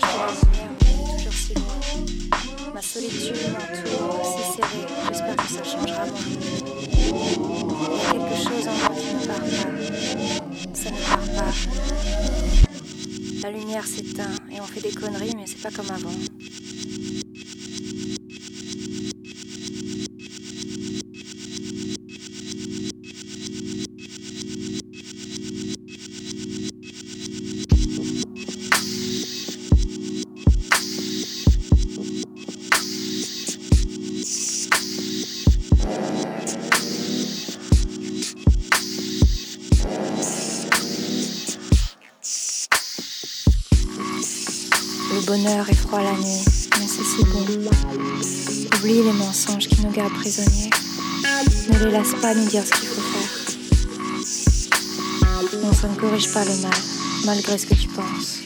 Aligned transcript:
Toujours 0.00 1.32
si 1.32 1.54
loin. 1.54 1.80
Ma 2.74 2.82
solitude 2.82 3.36
m'entoure, 3.52 4.24
si 4.24 4.42
serrée, 4.56 4.86
j'espère 5.08 5.36
que 5.36 5.48
ça 5.48 5.64
changera 5.64 6.02
a 6.02 6.06
quelque 8.12 8.36
chose 8.42 8.66
en 8.68 8.74
moi 8.74 8.92
qui 8.96 9.10
ne 9.14 9.20
part 9.26 9.40
pas. 9.40 9.70
Ça 10.74 10.90
ne 10.90 10.96
part 10.96 11.28
pas. 11.36 11.52
La 13.42 13.50
lumière 13.50 13.86
s'éteint 13.86 14.36
et 14.52 14.60
on 14.60 14.64
fait 14.64 14.80
des 14.80 14.92
conneries, 14.92 15.34
mais 15.36 15.46
c'est 15.46 15.62
pas 15.62 15.70
comme 15.70 15.90
avant. 15.90 16.10
Est 45.50 45.74
froid 45.74 46.00
la 46.00 46.12
nuit, 46.12 46.44
mais 46.78 46.86
c'est 46.86 47.02
si 47.02 47.24
bon. 47.24 47.44
Oublie 48.78 49.02
les 49.02 49.12
mensonges 49.12 49.66
qui 49.66 49.84
nous 49.84 49.90
gardent 49.90 50.14
prisonniers. 50.14 50.70
Ne 51.72 51.78
les 51.86 51.90
laisse 51.90 52.14
pas 52.22 52.34
nous 52.34 52.46
dire 52.46 52.64
ce 52.64 52.70
qu'il 52.70 52.88
faut 52.88 53.00
faire. 53.00 53.30
Non, 55.60 55.72
ça 55.72 55.88
ne 55.88 55.96
corrige 55.96 56.32
pas 56.32 56.44
le 56.44 56.54
mal, 56.62 56.70
malgré 57.24 57.58
ce 57.58 57.66
que 57.66 57.74
tu 57.74 57.88
penses. 57.88 58.39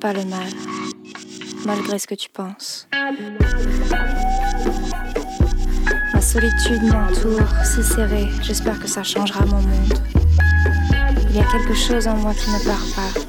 Pas 0.00 0.12
le 0.12 0.24
mal, 0.26 0.46
malgré 1.66 1.98
ce 1.98 2.06
que 2.06 2.14
tu 2.14 2.28
penses. 2.28 2.88
Ma 6.14 6.20
solitude 6.20 6.82
m'entoure, 6.84 7.48
si 7.64 7.82
serrée, 7.82 8.28
j'espère 8.40 8.78
que 8.78 8.86
ça 8.86 9.02
changera 9.02 9.44
mon 9.46 9.60
monde. 9.60 9.98
Il 11.30 11.36
y 11.36 11.40
a 11.40 11.44
quelque 11.50 11.74
chose 11.74 12.06
en 12.06 12.16
moi 12.16 12.32
qui 12.32 12.48
ne 12.50 12.64
part 12.64 12.86
pas. 12.94 13.27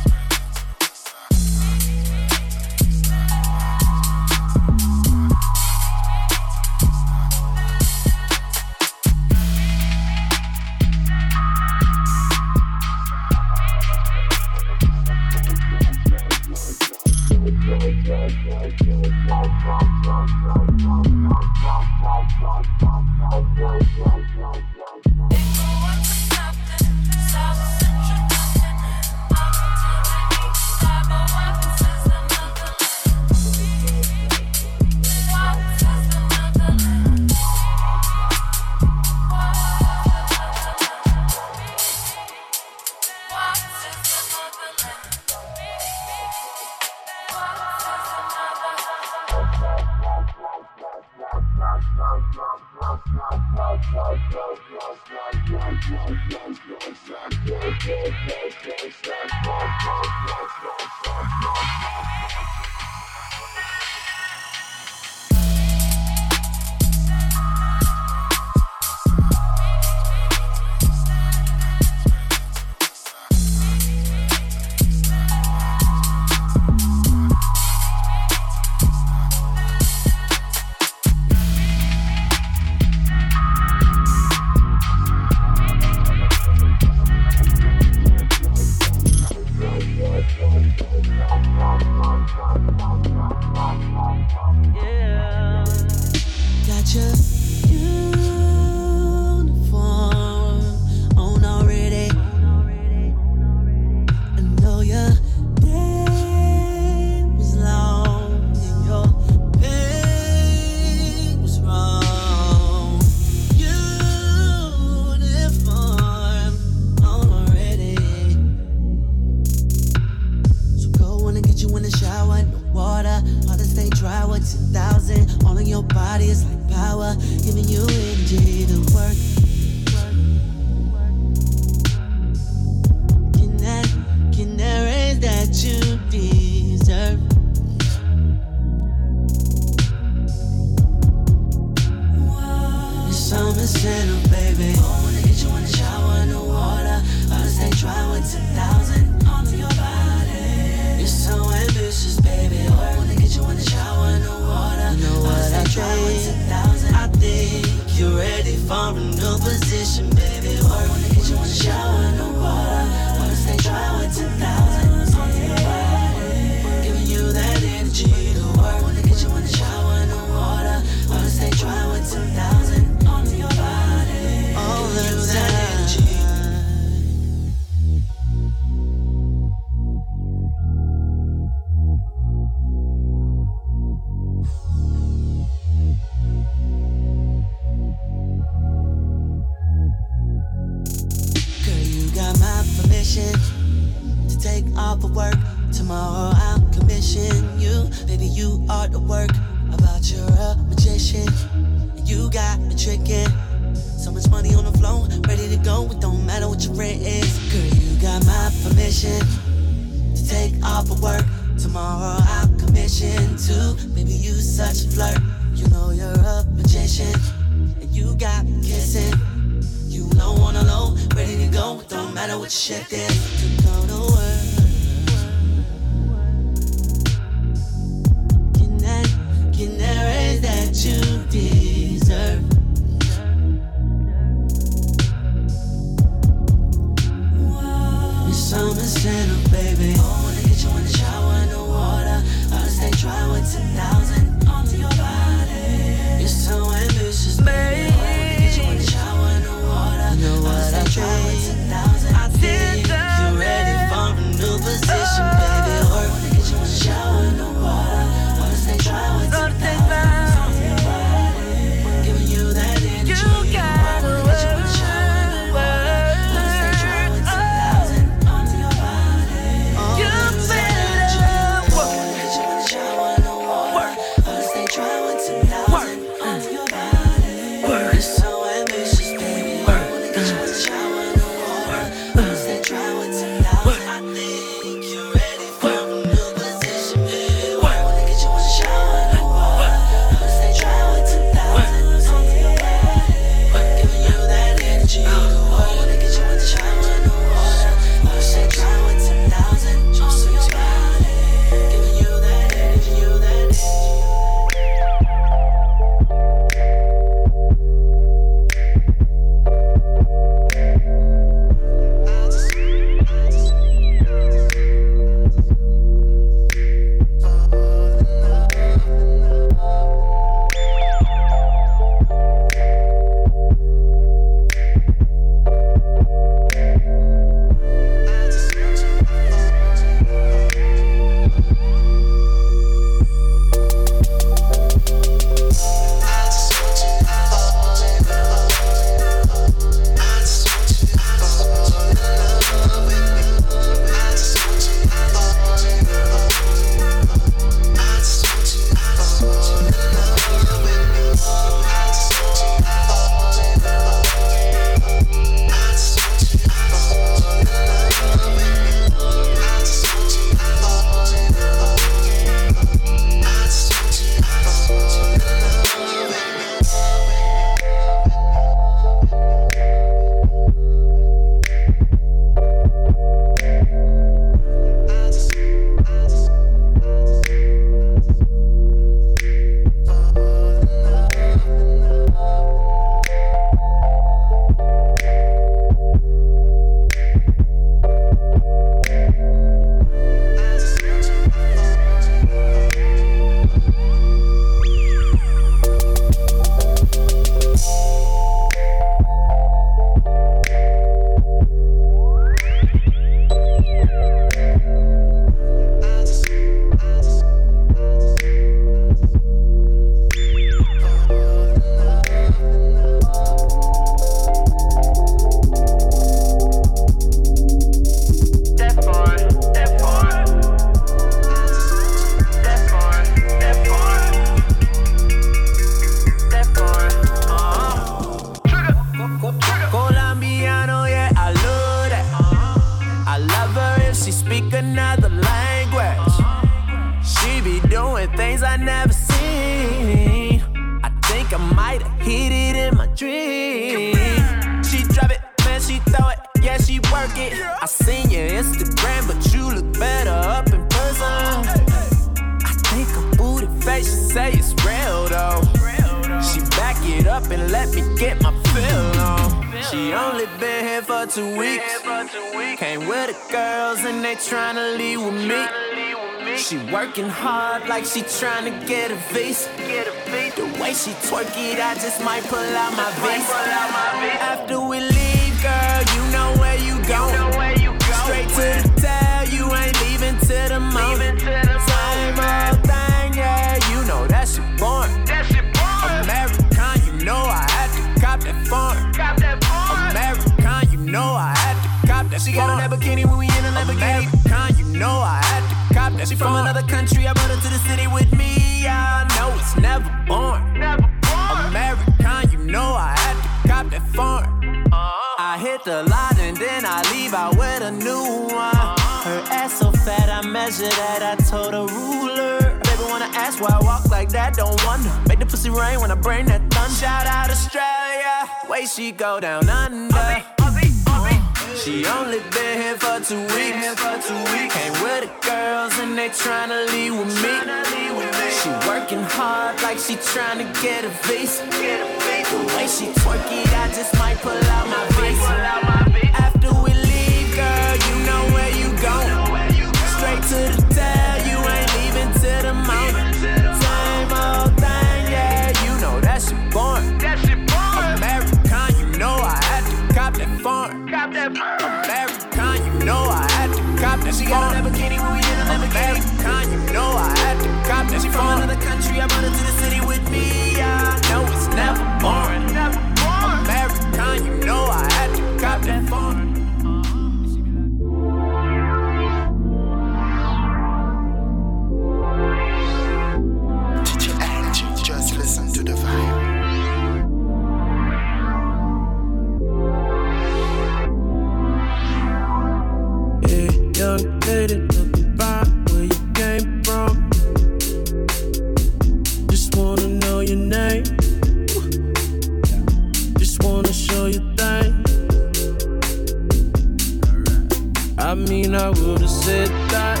Mean 598.28 598.54
I 598.54 598.70
would 598.70 599.00
have 599.00 599.10
said 599.10 599.48
that. 599.70 600.00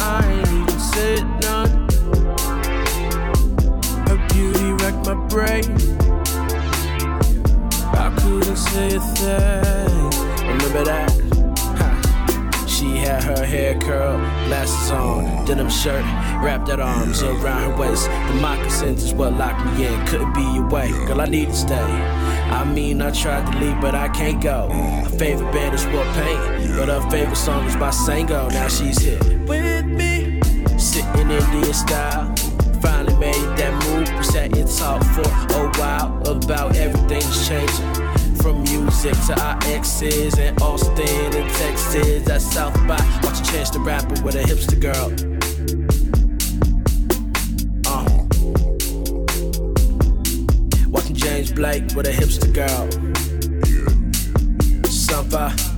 I 0.00 0.32
ain't 0.32 0.48
even 0.48 0.80
said 0.80 1.24
none. 1.40 1.70
Her 4.08 4.18
beauty 4.28 4.72
wrecked 4.72 5.06
my 5.06 5.14
brain. 5.28 5.64
I 7.94 8.12
couldn't 8.18 8.56
say 8.56 8.96
a 8.96 9.00
thing. 9.00 10.46
Remember 10.48 10.84
that? 10.84 11.12
She 12.66 12.96
had 12.96 13.22
her 13.22 13.44
hair 13.44 13.78
curled, 13.78 14.20
glasses 14.46 14.90
on, 14.90 15.44
denim 15.46 15.70
shirt, 15.70 16.04
wrapped 16.42 16.68
at 16.70 16.80
arms 16.80 17.22
around 17.22 17.70
her 17.70 17.76
waist. 17.76 18.06
The 18.06 18.34
moccasins 18.42 19.04
is 19.04 19.14
what 19.14 19.32
locked 19.34 19.64
me 19.66 19.86
in. 19.86 20.06
Couldn't 20.06 20.34
be 20.34 20.58
away, 20.58 20.90
girl. 21.06 21.20
I 21.20 21.26
need 21.26 21.50
to 21.50 21.54
stay. 21.54 22.23
I 22.54 22.62
mean, 22.62 23.02
I 23.02 23.10
tried 23.10 23.50
to 23.50 23.58
leave, 23.58 23.80
but 23.80 23.96
I 23.96 24.08
can't 24.08 24.40
go. 24.40 24.68
Her 24.70 25.08
favorite 25.18 25.52
band 25.52 25.74
is 25.74 25.84
what 25.86 26.06
Paint, 26.14 26.76
but 26.76 26.88
her 26.88 27.10
favorite 27.10 27.36
song 27.36 27.66
is 27.66 27.74
by 27.74 27.90
Sango. 27.90 28.48
Now 28.50 28.68
she's 28.68 28.96
here 28.98 29.18
with 29.44 29.86
me, 29.86 30.40
sitting 30.78 31.30
Indian 31.30 31.74
style. 31.74 32.32
Finally 32.80 33.16
made 33.16 33.34
that 33.58 33.72
move, 33.88 34.08
we 34.16 34.22
sat 34.22 34.56
and 34.56 34.70
talked 34.70 35.04
for 35.06 35.22
a 35.58 35.68
while 35.80 36.22
about 36.28 36.76
everything's 36.76 37.48
changing 37.48 37.92
from 38.36 38.62
music 38.62 39.14
to 39.26 39.34
our 39.42 39.58
exes 39.64 40.38
in 40.38 40.56
Austin 40.62 41.34
and 41.34 41.50
Texas. 41.56 42.22
That 42.22 42.40
South 42.40 42.74
by, 42.86 42.96
watch 43.24 43.40
a 43.40 43.52
chance 43.52 43.68
to 43.70 43.80
rap 43.80 44.08
with 44.22 44.36
a 44.36 44.42
hipster 44.42 44.80
girl. 44.80 45.33
Blake 51.54 51.84
with 51.94 52.06
a 52.06 52.10
hipster 52.10 52.52
girl. 52.52 52.88
Sampa. 54.88 55.73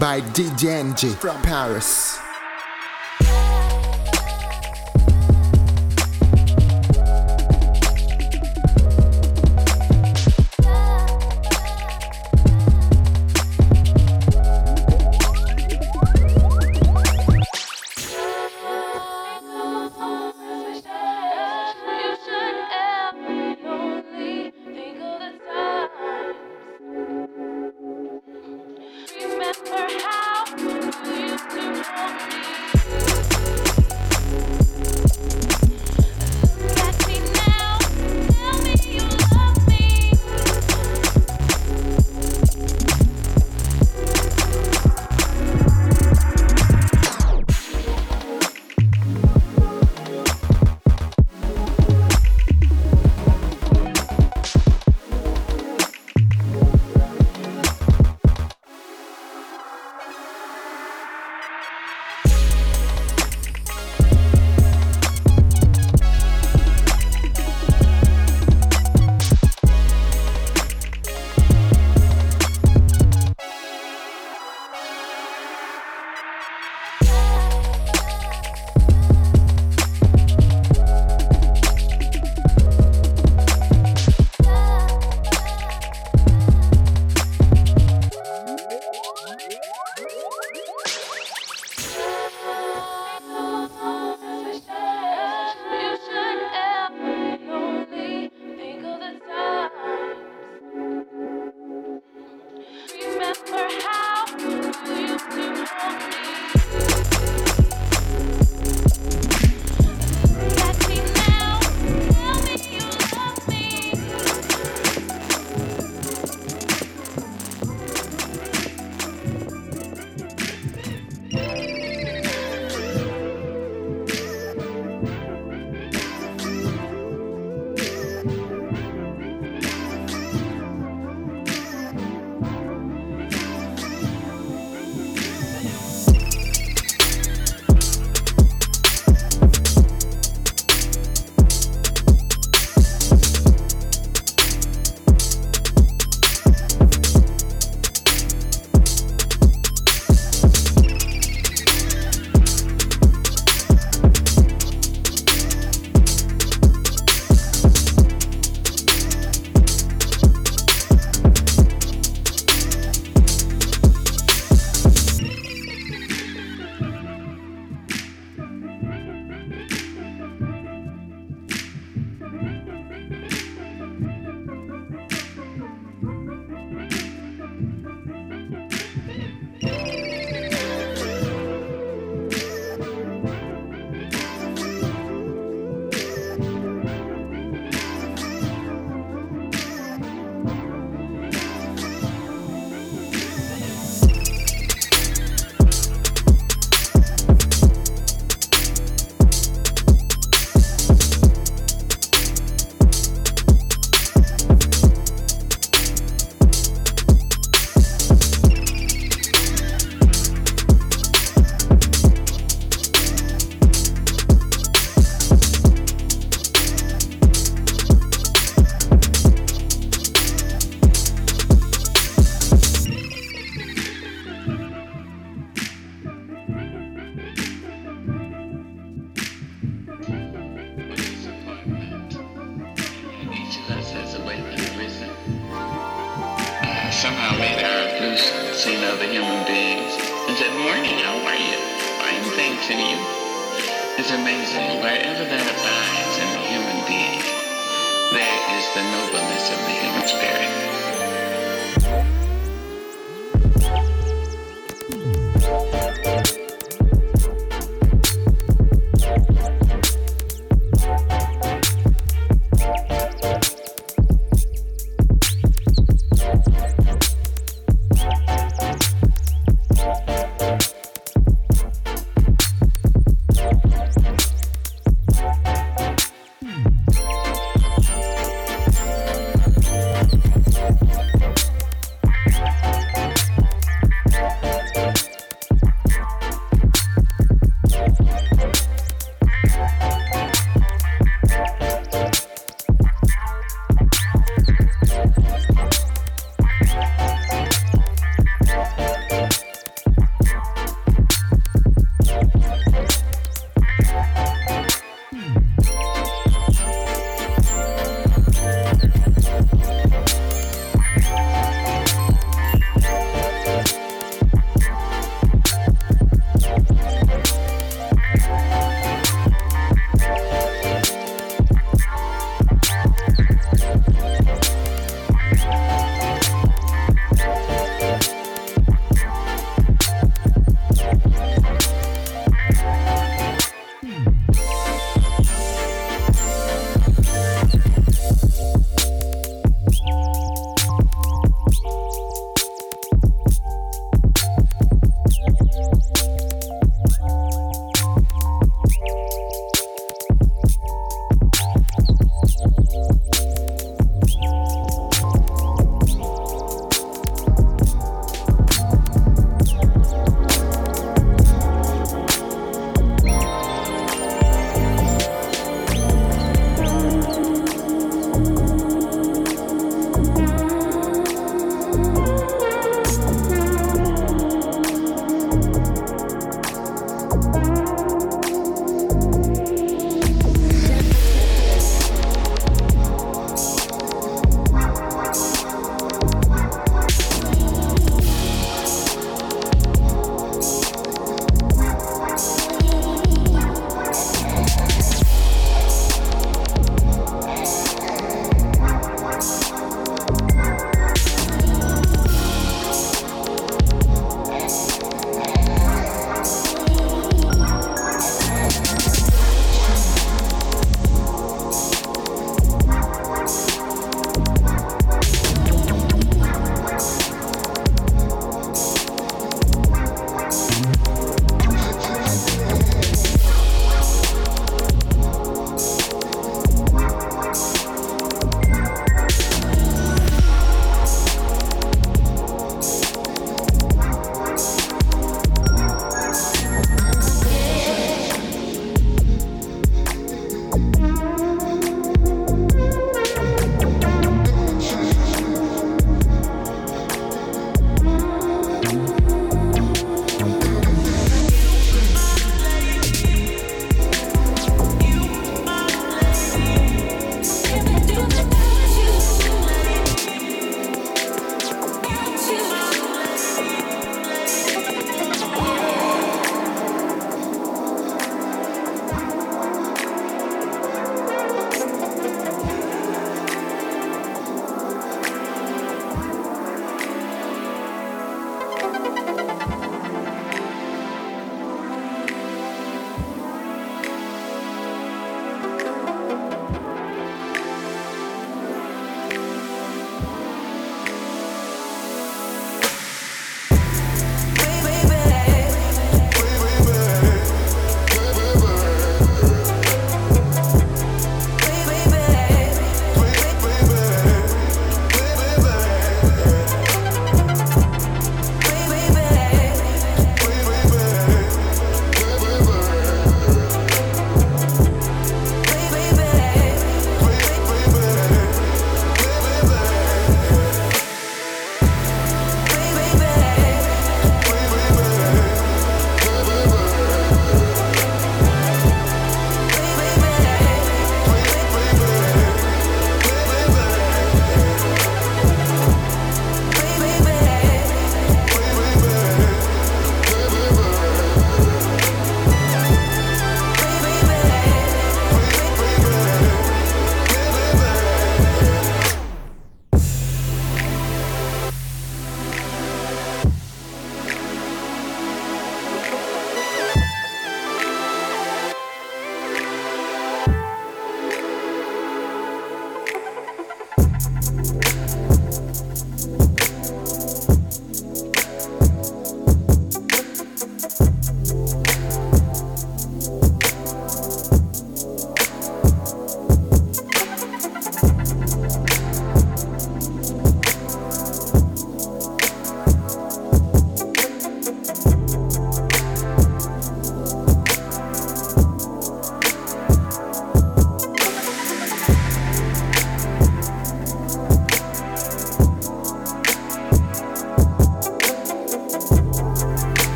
By 0.00 0.22
DJ 0.22 0.80
NG 0.80 1.14
from 1.16 1.40
Paris. 1.42 2.09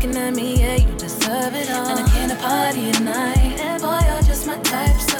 looking 0.00 0.16
at 0.16 0.32
me, 0.34 0.60
yeah, 0.60 0.76
you 0.76 0.94
deserve 0.96 1.54
it 1.54 1.70
all. 1.70 1.88
And 1.88 1.98
I 1.98 2.08
came 2.12 2.28
to 2.28 2.36
party 2.36 2.90
at 2.90 3.00
night, 3.02 3.58
and 3.58 3.82
boy, 3.82 3.98
you're 4.06 4.22
just 4.22 4.46
my 4.46 4.56
type, 4.58 4.94
so 5.00 5.18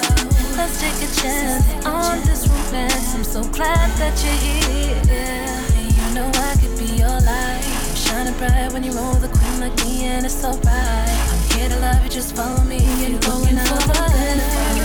let's 0.56 0.80
take 0.80 0.94
a 1.02 1.10
chance 1.18 1.66
take 1.66 1.84
a 1.84 1.88
on 1.88 2.22
chance. 2.22 2.26
this 2.28 2.46
romance. 2.46 3.14
I'm 3.16 3.24
so 3.24 3.42
glad 3.50 3.90
that 3.98 4.14
you're 4.22 4.38
here. 4.38 5.02
Yeah. 5.10 5.50
You 5.98 6.14
know 6.14 6.30
I 6.30 6.54
could 6.60 6.78
be 6.78 6.94
your 6.94 7.10
light, 7.10 7.64
shining 7.96 8.34
bright 8.38 8.72
when 8.72 8.84
you 8.84 8.92
roll 8.92 9.14
the 9.14 9.26
queen 9.26 9.58
like 9.58 9.74
me, 9.84 10.04
and 10.04 10.24
it's 10.24 10.34
so 10.34 10.56
bright. 10.62 11.10
I'm 11.26 11.58
here 11.58 11.68
to 11.70 11.78
love 11.80 12.04
you, 12.04 12.10
just 12.10 12.36
follow 12.36 12.62
me, 12.62 12.78
and 12.78 13.10
you're 13.12 13.26
going 13.26 13.58
out 13.58 13.82
for 13.82 13.98
a 13.98 14.08
benefit. 14.14 14.78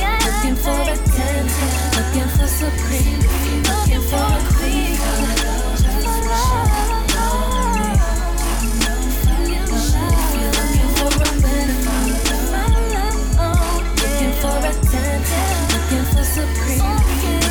Yeah, 0.00 0.16
looking 0.24 0.56
for 0.56 0.72
a 0.72 0.96
10, 0.96 1.44
looking 2.00 2.28
for 2.32 2.48
supreme, 2.48 3.20
looking 3.68 4.00
for 4.08 4.24
a 4.24 4.40
queen. 4.56 5.51
the 16.22 16.28
supreme. 16.28 17.41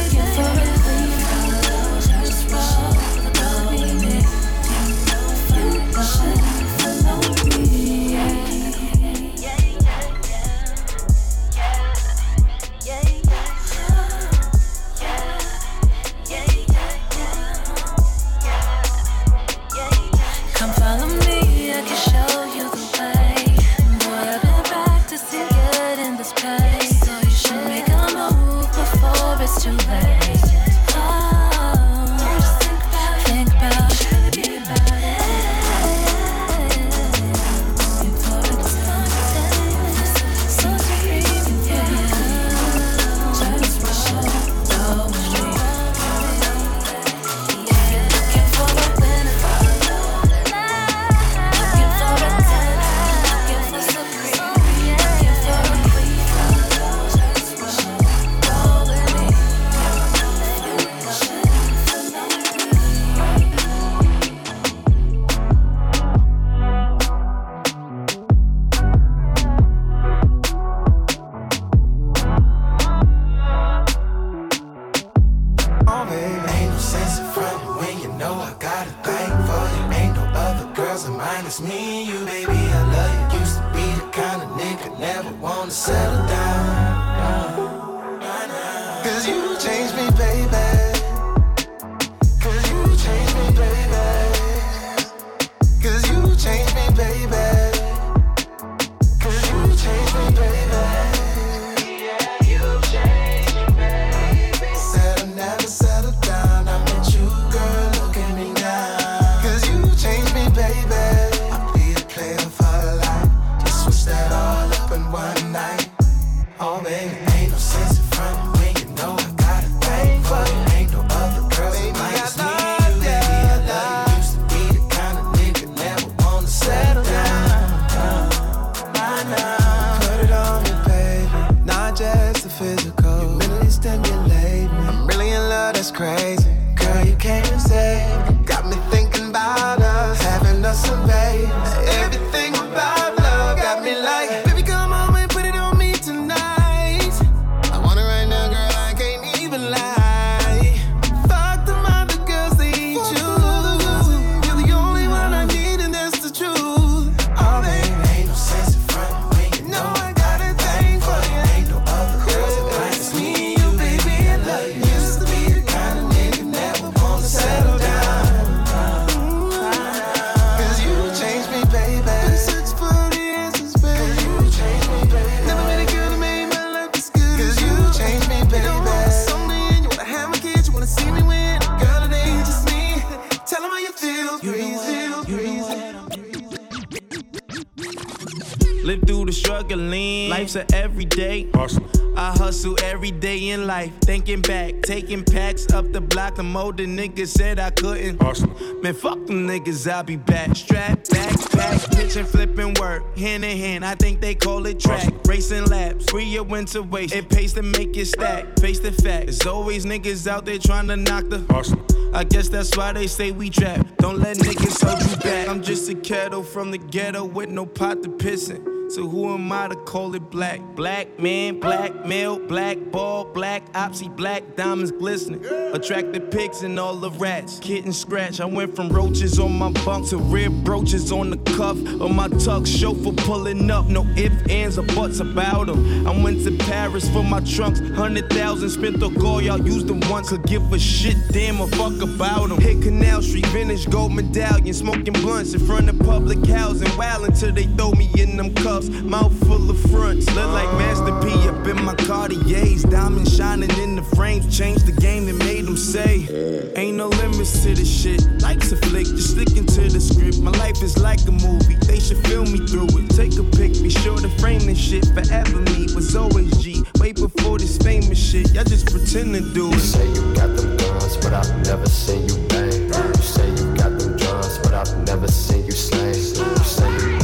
Life's 190.42 190.56
a 190.56 190.76
everyday. 190.76 191.48
Hustle. 191.54 191.86
I 192.18 192.32
hustle 192.32 192.76
every 192.84 193.12
day 193.12 193.50
in 193.50 193.68
life. 193.68 193.94
Thinking 194.02 194.42
back, 194.42 194.82
taking 194.82 195.24
packs 195.24 195.72
up 195.72 195.92
the 195.92 196.02
block. 196.02 196.34
The 196.34 196.54
older 196.58 196.86
niggas 196.86 197.28
said 197.28 197.60
I 197.60 197.70
couldn't. 197.70 198.20
Hustle. 198.20 198.50
Man, 198.82 198.96
fuck 198.96 199.24
them 199.28 199.48
niggas, 199.48 199.88
I'll 199.88 200.02
be 200.02 200.16
back. 200.16 200.56
Strap, 200.56 201.08
back, 201.10 201.52
pack, 201.52 201.92
pitching, 201.92 202.26
flipping 202.26 202.74
work. 202.80 203.16
Hand 203.16 203.46
in 203.46 203.56
hand, 203.56 203.86
I 203.86 203.94
think 203.94 204.20
they 204.20 204.34
call 204.34 204.66
it 204.66 204.80
track. 204.80 205.14
Racing 205.28 205.66
laps, 205.66 206.10
free 206.10 206.26
your 206.26 206.44
winter 206.44 206.82
waste. 206.82 207.14
It 207.14 207.30
pays 207.30 207.54
to 207.54 207.62
make 207.62 207.96
it 207.96 208.08
stack. 208.08 208.60
Face 208.60 208.80
the 208.80 208.92
fact, 208.92 209.26
there's 209.28 209.46
always 209.46 209.86
niggas 209.86 210.26
out 210.26 210.46
there 210.46 210.58
trying 210.58 210.88
to 210.88 210.98
knock 210.98 211.30
the 211.30 211.46
Hustle. 211.54 211.86
I 212.16 212.24
guess 212.24 212.50
that's 212.50 212.76
why 212.76 212.94
they 212.94 213.06
say 213.06 213.30
we 213.30 213.52
trap. 213.52 213.86
Don't 213.98 214.18
let 214.18 214.38
niggas 214.38 214.84
hold 214.84 215.08
you 215.08 215.18
back. 215.18 215.48
I'm 215.48 215.62
just 215.62 215.88
a 215.88 215.94
kettle 215.94 216.42
from 216.42 216.72
the 216.72 216.80
ghetto 216.80 217.26
with 217.26 217.50
no 217.50 217.68
pot 217.68 218.02
to 218.02 218.10
piss 218.10 218.50
in. 218.50 218.81
So 218.92 219.08
who 219.08 219.34
am 219.34 219.50
I 219.54 219.70
to 219.70 219.76
call 219.78 220.16
it 220.16 220.30
black? 220.30 220.60
Black 220.76 221.18
man, 221.18 221.62
black 221.62 222.06
male, 222.06 222.38
black 222.38 222.78
ball, 222.92 223.24
black 223.24 223.72
opsy, 223.72 224.14
black 224.14 224.58
diamonds 224.58 224.92
glistening. 224.92 225.46
Attracted 225.46 226.30
pigs 226.30 226.64
and 226.64 226.78
all 226.78 226.98
the 226.98 227.10
rats. 227.12 227.58
Kitten 227.60 227.94
scratch. 227.94 228.42
I 228.42 228.46
went 228.46 228.76
from 228.76 228.90
roaches 228.90 229.40
on 229.40 229.58
my 229.58 229.72
bunk 229.86 230.10
to 230.10 230.18
rib 230.18 230.66
brooches 230.66 231.10
on 231.14 231.30
the 231.30 231.38
cuff 231.56 231.78
of 232.02 232.14
my 232.14 232.28
tux. 232.28 232.68
Chauffeur 232.68 233.14
pulling 233.24 233.72
up, 233.72 233.88
no 233.88 234.06
ifs, 234.18 234.36
ands, 234.50 234.78
or 234.78 234.84
buts 234.84 235.22
about 235.22 235.68
them. 235.68 236.06
I 236.06 236.12
went 236.22 236.44
to 236.44 236.58
Paris 236.66 237.10
for 237.12 237.24
my 237.24 237.40
trunks. 237.40 237.80
Hundred 237.80 238.30
thousand 238.30 238.72
spent 238.72 239.02
on 239.02 239.14
gold, 239.14 239.46
y'all 239.46 239.66
used 239.66 239.88
them 239.88 240.02
once. 240.10 240.32
Could 240.32 240.44
give 240.44 240.74
a 240.74 240.78
shit, 240.78 241.16
damn, 241.32 241.62
a 241.62 241.68
fuck 241.68 242.02
about 242.02 242.50
them. 242.50 242.60
Hit 242.60 242.82
Canal 242.82 243.22
Street, 243.22 243.46
vintage 243.48 243.90
gold 243.90 244.12
medallion, 244.14 244.74
smoking 244.74 245.14
blunts 245.14 245.54
in 245.54 245.66
front 245.66 245.88
of 245.88 245.98
public 246.00 246.46
housing. 246.46 246.94
Wild 246.98 247.24
until 247.24 247.54
they 247.54 247.68
throw 247.78 247.92
me 247.94 248.10
in 248.18 248.36
them 248.36 248.54
cuffs. 248.56 248.81
Mouth 248.90 249.38
full 249.46 249.70
of 249.70 249.80
fronts, 249.92 250.26
look 250.36 250.52
like 250.52 250.72
Master 250.78 251.14
P 251.22 251.48
up 251.48 251.68
in 251.68 251.84
my 251.84 251.96
Cartiers. 251.96 252.84
Diamond 252.84 253.30
shining 253.30 253.70
in 253.80 253.96
the 253.96 254.04
frames, 254.16 254.46
changed 254.56 254.86
the 254.86 254.92
game 254.92 255.26
that 255.26 255.36
made 255.36 255.66
them 255.66 255.78
say. 255.78 256.72
Ain't 256.76 256.98
no 256.98 257.08
limits 257.08 257.64
to 257.64 257.74
this 257.76 257.90
shit. 257.90 258.22
Life's 258.42 258.72
a 258.72 258.78
flick, 258.78 259.06
just 259.06 259.32
sticking 259.32 259.66
to 259.66 259.82
the 259.90 260.00
script. 260.00 260.40
My 260.40 260.52
life 260.52 260.82
is 260.82 260.98
like 260.98 261.22
a 261.28 261.32
movie, 261.32 261.76
they 261.88 262.00
should 262.00 262.18
film 262.28 262.52
me 262.52 262.66
through 262.66 262.88
it. 262.98 263.10
Take 263.12 263.38
a 263.38 263.44
pic, 263.44 263.74
be 263.84 263.90
sure 263.90 264.18
to 264.18 264.30
frame 264.40 264.66
this 264.66 264.80
shit. 264.80 265.06
Forever 265.08 265.60
me 265.72 265.88
was 265.94 266.16
always 266.16 266.52
G. 266.58 266.84
Way 267.00 267.12
before 267.14 267.58
this 267.60 267.78
famous 267.78 268.18
shit, 268.18 268.52
y'all 268.54 268.64
just 268.64 268.90
pretend 268.90 269.34
to 269.36 269.42
do 269.54 269.68
it. 269.68 269.74
You 269.74 269.80
say 269.80 270.08
you 270.08 270.34
got 270.34 270.56
them 270.58 270.78
guns, 270.78 271.18
but 271.18 271.34
I've 271.34 271.66
never 271.66 271.88
seen 271.88 272.28
you 272.28 272.48
bang. 272.48 272.88
You 272.88 273.14
say 273.22 273.50
you 273.50 273.76
got 273.76 274.00
them 274.00 274.18
drums, 274.18 274.58
but 274.60 274.74
I've 274.74 275.06
never 275.06 275.28
seen 275.28 275.66
you 275.66 275.72
slang. 275.72 276.14
You 276.14 276.56
say 276.64 276.92
you 276.92 277.21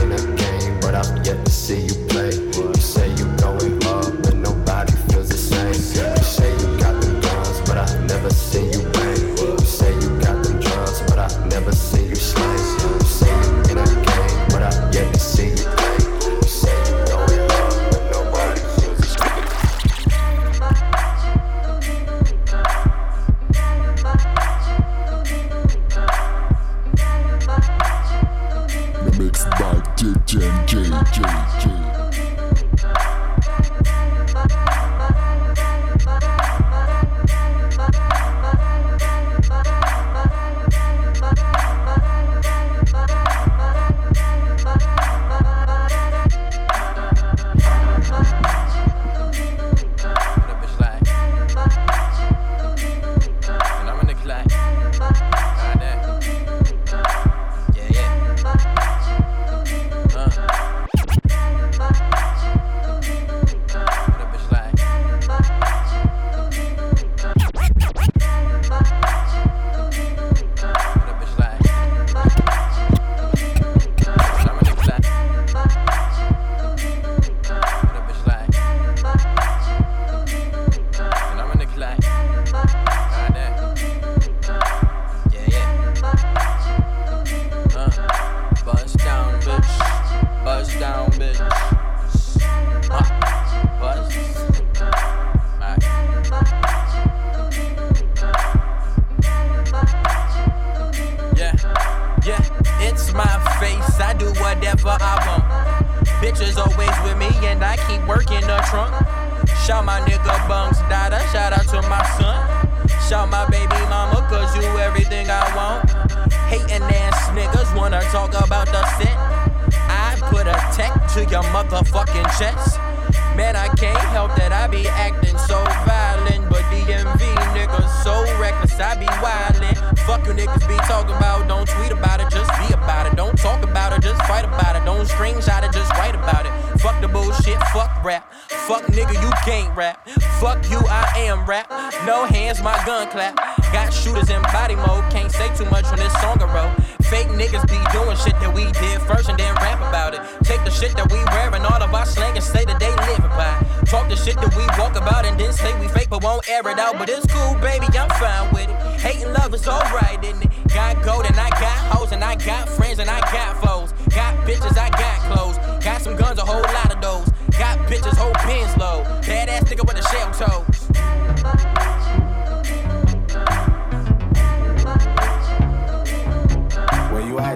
shooters 143.98 144.30
in 144.30 144.41
body 144.54 144.76
mode, 144.76 145.04
can't 145.12 145.32
say 145.32 145.50
too 145.56 145.66
much 145.70 145.86
on 145.86 145.98
this 145.98 146.14
song 146.22 146.41
a 146.41 146.48
row. 146.48 146.70
Fake 147.10 147.28
niggas 147.28 147.66
be 147.68 147.80
doing 147.91 148.18
shit 148.18 148.36
that 148.39 148.54
we 148.54 148.66
did 148.78 149.02
first 149.08 149.30
and 149.30 149.39
then 149.39 149.54
rap 149.56 149.80
about 149.80 150.14
it. 150.14 150.22
Take 150.43 150.64
the 150.64 150.72
shit 150.72 150.95
that 150.95 151.12
we 151.12 151.18
wear 151.32 151.54
and 151.56 151.66
all 151.66 151.82
of 151.82 151.93
our 151.93 152.06
slang 152.06 152.36
and 152.36 152.43
say 152.43 152.66
that 152.66 152.80
they 152.80 152.91
live 153.08 153.24
it 153.24 153.34
by. 153.39 153.56
Talk 153.86 154.10
the 154.10 154.16
shit 154.16 154.36
that 154.36 154.54
we 154.56 154.64
walk 154.78 154.95
about 154.95 155.26
and 155.26 155.39
then 155.39 155.54
say 155.54 155.72
we 155.80 155.88
fake 155.88 156.10
but 156.10 156.24
won't 156.24 156.48
air 156.50 156.68
it 156.68 156.80
out. 156.80 156.98
But 157.00 157.10
it's 157.10 157.26
cool, 157.28 157.56
baby, 157.56 157.88
I'm 157.98 158.10
fine 158.20 158.54
with 158.54 158.70
it. 158.70 158.76
Hating 159.00 159.32
love 159.34 159.54
is 159.54 159.68
alright, 159.68 160.24
isn't 160.24 160.43
it? 160.43 160.52
Got 160.74 161.02
gold 161.04 161.26
and 161.26 161.39
I 161.39 161.50
got 161.50 161.78
hoes 161.95 162.12
and 162.12 162.24
I 162.24 162.36
got 162.36 162.70
friends 162.70 163.00
and 163.00 163.10
I 163.10 163.20
got 163.32 163.64
foes. 163.64 163.93
Got 164.14 164.36
bitches, 164.45 164.78
I 164.78 164.89
got 164.89 165.18
clothes. 165.32 165.58
Got 165.84 166.02
some 166.02 166.16
guns, 166.16 166.39
a 166.39 166.45
whole 166.45 166.62
lot 166.62 166.93
of 166.93 167.02
those. 167.02 167.28
Got 167.58 167.80
bitches, 167.88 168.16
whole 168.18 168.36
pins 168.45 168.76
low. 168.78 169.04
Badass 169.24 169.64
nigga 169.70 169.88
with 169.88 169.95
the 169.95 170.06
shell 170.12 170.32
toes. 170.34 170.87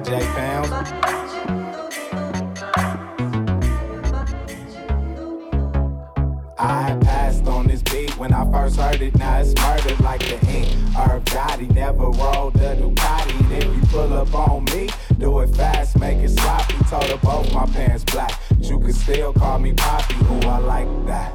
Pounds? 0.03 0.71
I 6.57 6.97
passed 7.01 7.45
on 7.45 7.67
this 7.67 7.81
beat 7.83 8.17
when 8.17 8.33
I 8.33 8.49
first 8.51 8.77
heard 8.77 9.01
it. 9.01 9.15
Now 9.17 9.39
it's 9.39 9.53
murdered 9.55 9.99
like 9.99 10.21
the 10.21 10.39
ink. 10.49 10.67
Irv 10.97 11.23
Gotti 11.25 11.73
never 11.73 12.09
rolled 12.09 12.53
the 12.53 12.75
Ducati. 12.75 13.39
And 13.39 13.63
if 13.63 13.63
you 13.63 13.81
pull 13.89 14.13
up 14.13 14.33
on 14.33 14.65
me, 14.65 14.89
do 15.19 15.39
it 15.39 15.55
fast, 15.55 15.99
make 15.99 16.17
it 16.17 16.29
sloppy. 16.29 16.75
Told 16.89 17.03
her 17.03 17.17
both 17.17 17.53
my 17.53 17.65
pants 17.67 18.03
black. 18.03 18.39
But 18.49 18.63
you 18.65 18.79
can 18.79 18.93
still 18.93 19.33
call 19.33 19.59
me 19.59 19.73
Poppy. 19.73 20.15
Ooh, 20.15 20.49
I 20.49 20.57
like 20.57 21.05
that. 21.05 21.33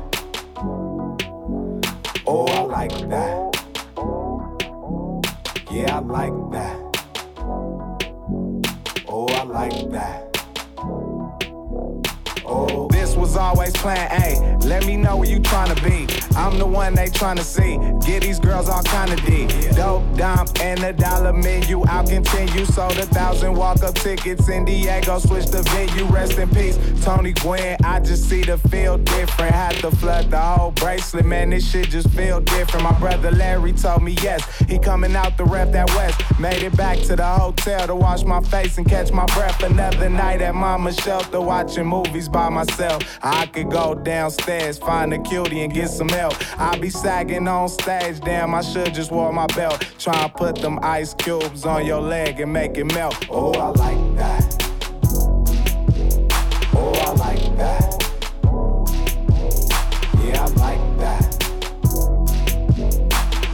Oh, 2.27 2.47
I 2.49 2.63
like 2.63 3.09
that. 3.11 3.47
Yeah, 5.71 5.97
I 5.97 6.01
like 6.01 6.51
that. 6.53 6.86
Like 9.57 9.91
that. 9.91 10.37
Oh, 12.45 12.89
was 13.17 13.39
always 13.39 13.73
plan 13.73 14.07
A. 14.21 14.67
Let 14.67 14.85
me 14.85 14.99
know 14.99 15.17
where 15.17 15.31
you 15.31 15.41
tryna 15.41 15.83
be. 15.83 16.26
I'm 16.37 16.59
the 16.59 16.67
one 16.67 16.95
they 16.95 17.07
tryna 17.07 17.43
see. 17.43 17.79
Get 18.07 18.23
these 18.23 18.39
girls 18.39 18.69
all 18.69 18.83
kinda 18.83 19.17
D. 19.17 19.47
Dope, 19.75 20.05
dump, 20.17 20.61
and 20.61 20.83
a 20.85 20.93
dollar 20.93 21.33
menu. 21.33 21.83
I'll 21.85 22.07
continue. 22.07 22.67
Sold 22.67 22.99
a 22.99 23.07
thousand 23.07 23.55
walk 23.55 23.83
up 23.83 23.95
tickets 23.95 24.49
in 24.49 24.67
Diego. 24.67 25.19
Switch 25.19 25.47
the 25.47 25.63
venue. 25.63 26.05
Rest 26.05 26.39
in 26.39 26.49
peace. 26.51 26.79
Tony 27.03 27.33
Gwynn, 27.33 27.79
I 27.85 28.01
just 28.01 28.29
see 28.29 28.43
the 28.43 28.59
feel 28.59 28.99
different. 28.99 29.55
Had 29.55 29.77
to 29.77 29.91
flood 29.91 30.31
the 30.31 30.39
whole 30.39 30.73
bracelet, 30.73 31.25
man. 31.25 31.51
This 31.51 31.69
shit 31.69 31.89
just 31.89 32.11
feel 32.11 32.41
different. 32.41 32.85
My 32.85 32.99
brother 32.99 33.31
Larry 33.31 33.73
told 33.73 34.03
me 34.03 34.17
yes. 34.23 34.45
He 34.69 34.79
coming 34.79 35.17
out 35.17 35.39
the 35.39 35.45
rep 35.45 35.73
that 35.73 35.89
West. 35.97 36.21
Made 36.39 36.63
it 36.63 36.77
back 36.77 36.99
to 36.99 37.17
the 37.17 37.27
hotel 37.27 37.87
to 37.87 37.95
wash 37.95 38.25
my 38.25 38.41
face 38.43 38.77
and 38.77 38.87
catch 38.87 39.11
my 39.11 39.25
breath. 39.27 39.63
Another 39.63 40.11
night 40.11 40.43
at 40.43 40.55
mama's 40.55 40.97
shelter 40.97 41.41
watching 41.41 41.87
movies 41.87 42.29
by 42.29 42.51
myself. 42.51 43.03
I 43.23 43.47
could 43.47 43.71
go 43.71 43.95
downstairs, 43.95 44.77
find 44.79 45.15
a 45.15 45.19
cutie 45.19 45.63
and 45.63 45.73
get 45.73 45.89
some 45.89 46.11
help. 46.11 46.26
I 46.59 46.79
be 46.79 46.91
sagging 46.91 47.49
on 47.49 47.69
stage, 47.69 48.21
damn, 48.21 48.55
I 48.55 48.63
should 48.63 48.95
just 48.95 49.11
wore 49.11 49.33
my 49.33 49.47
belt. 49.49 49.81
Try 49.99 50.25
and 50.25 50.33
put 50.35 50.57
them 50.57 50.79
ice 50.83 51.15
cubes 51.15 51.65
on 51.65 51.85
your 51.87 52.01
leg 52.01 52.41
and 52.41 52.53
make 52.53 52.77
it 52.79 52.85
melt. 52.95 53.17
Oh, 53.31 53.53
I 53.53 53.69
like 53.69 54.17
that. 54.17 54.63
Oh, 56.75 56.93
I 56.93 57.13
like 57.13 57.57
that. 57.57 57.93
Yeah, 60.25 60.43
I 60.43 60.47
like 60.65 60.99
that. 60.99 61.25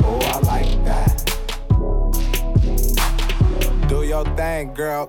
Oh, 0.04 0.20
I 0.20 0.38
like 0.40 0.84
that. 0.84 1.08
Do 3.88 4.02
your 4.02 4.24
thing, 4.36 4.74
girl. 4.74 5.06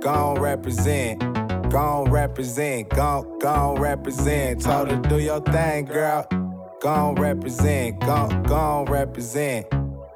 Gon' 0.00 0.40
represent. 0.40 1.20
Gon' 1.70 2.10
represent. 2.10 2.88
Gon' 2.90 3.38
gon' 3.38 3.80
represent. 3.80 4.62
Told 4.62 4.90
her 4.90 4.96
do 4.96 5.18
your 5.18 5.40
thing, 5.40 5.84
girl. 5.84 6.26
Gon' 6.82 7.14
represent. 7.14 8.00
Gon' 8.00 8.42
gon' 8.42 8.86
represent. 8.86 9.66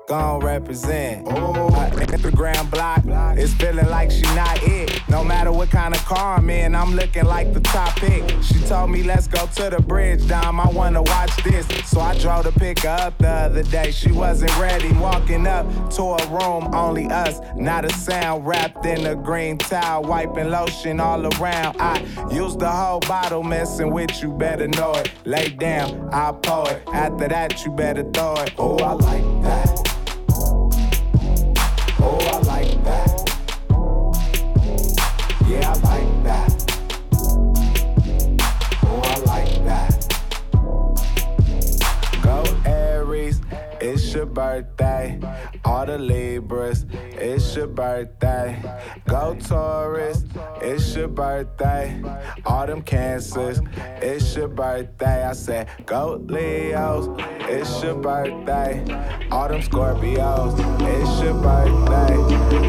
Gon' 0.09 0.41
represent. 0.41 1.25
Oh, 1.31 1.53
Instagram 1.95 2.69
block 2.73 3.03
it's 3.39 3.55
feeling 3.55 3.89
like 3.89 4.11
she 4.11 4.23
not 4.35 4.59
it. 4.65 5.01
No 5.09 5.23
matter 5.23 5.53
what 5.53 5.71
kind 5.71 5.95
of 5.95 6.05
car 6.05 6.37
I'm 6.37 6.51
in, 6.51 6.75
I'm 6.75 6.97
looking 6.97 7.25
like 7.25 7.53
the 7.55 7.61
top 7.61 7.95
pick. 7.97 8.25
She 8.43 8.59
told 8.67 8.91
me 8.91 9.05
let's 9.05 9.29
go 9.29 9.47
to 9.47 9.71
the 9.71 9.81
bridge, 9.81 10.27
Dom. 10.27 10.59
I 10.59 10.69
wanna 10.69 11.03
watch 11.03 11.31
this, 11.45 11.67
so 11.89 12.01
I 12.01 12.19
drove 12.19 12.45
to 12.45 12.53
pick 12.53 12.81
her 12.81 12.89
up 12.89 13.17
the 13.19 13.29
other 13.29 13.63
day. 13.63 13.93
She 13.93 14.11
wasn't 14.11 14.57
ready. 14.59 14.93
Walking 14.95 15.47
up 15.47 15.67
to 15.93 16.03
a 16.03 16.27
room, 16.29 16.75
only 16.75 17.07
us, 17.07 17.39
not 17.55 17.85
a 17.85 17.93
sound. 17.93 18.47
Wrapped 18.47 18.85
in 18.85 19.07
a 19.07 19.15
green 19.15 19.59
towel, 19.59 20.03
wiping 20.03 20.51
lotion 20.51 20.99
all 20.99 21.25
around. 21.25 21.81
I 21.81 22.01
used 22.31 22.59
the 22.59 22.71
whole 22.71 23.01
bottle, 23.01 23.45
messing 23.45 23.93
with 23.93 24.21
you, 24.23 24.33
better 24.33 24.67
know 24.67 24.93
it. 24.95 25.13
Lay 25.25 25.51
down, 25.51 26.09
I 26.13 26.33
pour 26.33 26.69
it. 26.71 26.83
After 26.93 27.29
that, 27.29 27.65
you 27.65 27.71
better 27.71 28.03
throw 28.11 28.35
it. 28.43 28.53
Oh, 28.59 28.79
I 28.79 28.93
like 28.93 29.43
that. 29.45 29.96
Your 44.17 44.25
birthday. 44.27 45.21
All 45.63 45.85
the 45.85 45.99
Libras, 45.99 46.87
it's 46.91 47.55
your 47.55 47.67
birthday. 47.67 48.63
Go 49.07 49.35
Taurus, 49.35 50.25
it's 50.63 50.97
your 50.97 51.09
birthday. 51.09 52.03
All 52.47 52.67
them 52.67 52.81
Cancers, 52.81 53.61
it's 54.01 54.35
your 54.35 54.49
birthday. 54.49 55.27
I 55.27 55.35
said, 55.35 55.69
go 55.85 56.19
Leos, 56.27 57.09
it's 57.43 57.83
your 57.83 57.97
birthday. 57.97 58.81
All 59.31 59.49
them 59.49 59.61
Scorpios, 59.61 60.55
it's 60.81 61.23
your 61.23 61.35
birthday. 61.35 62.17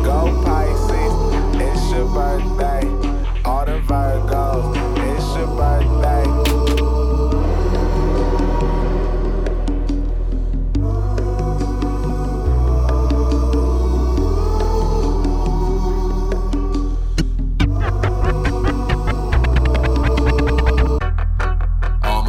Go 0.03 0.44
Pisces, 0.44 1.14
it's 1.61 1.91
your 1.91 2.07
birthday. 2.14 2.84
All 3.45 3.65
them 3.65 3.82
Virgos, 3.88 4.76
it's 4.98 5.36
your 5.38 5.48
birthday. 5.56 6.47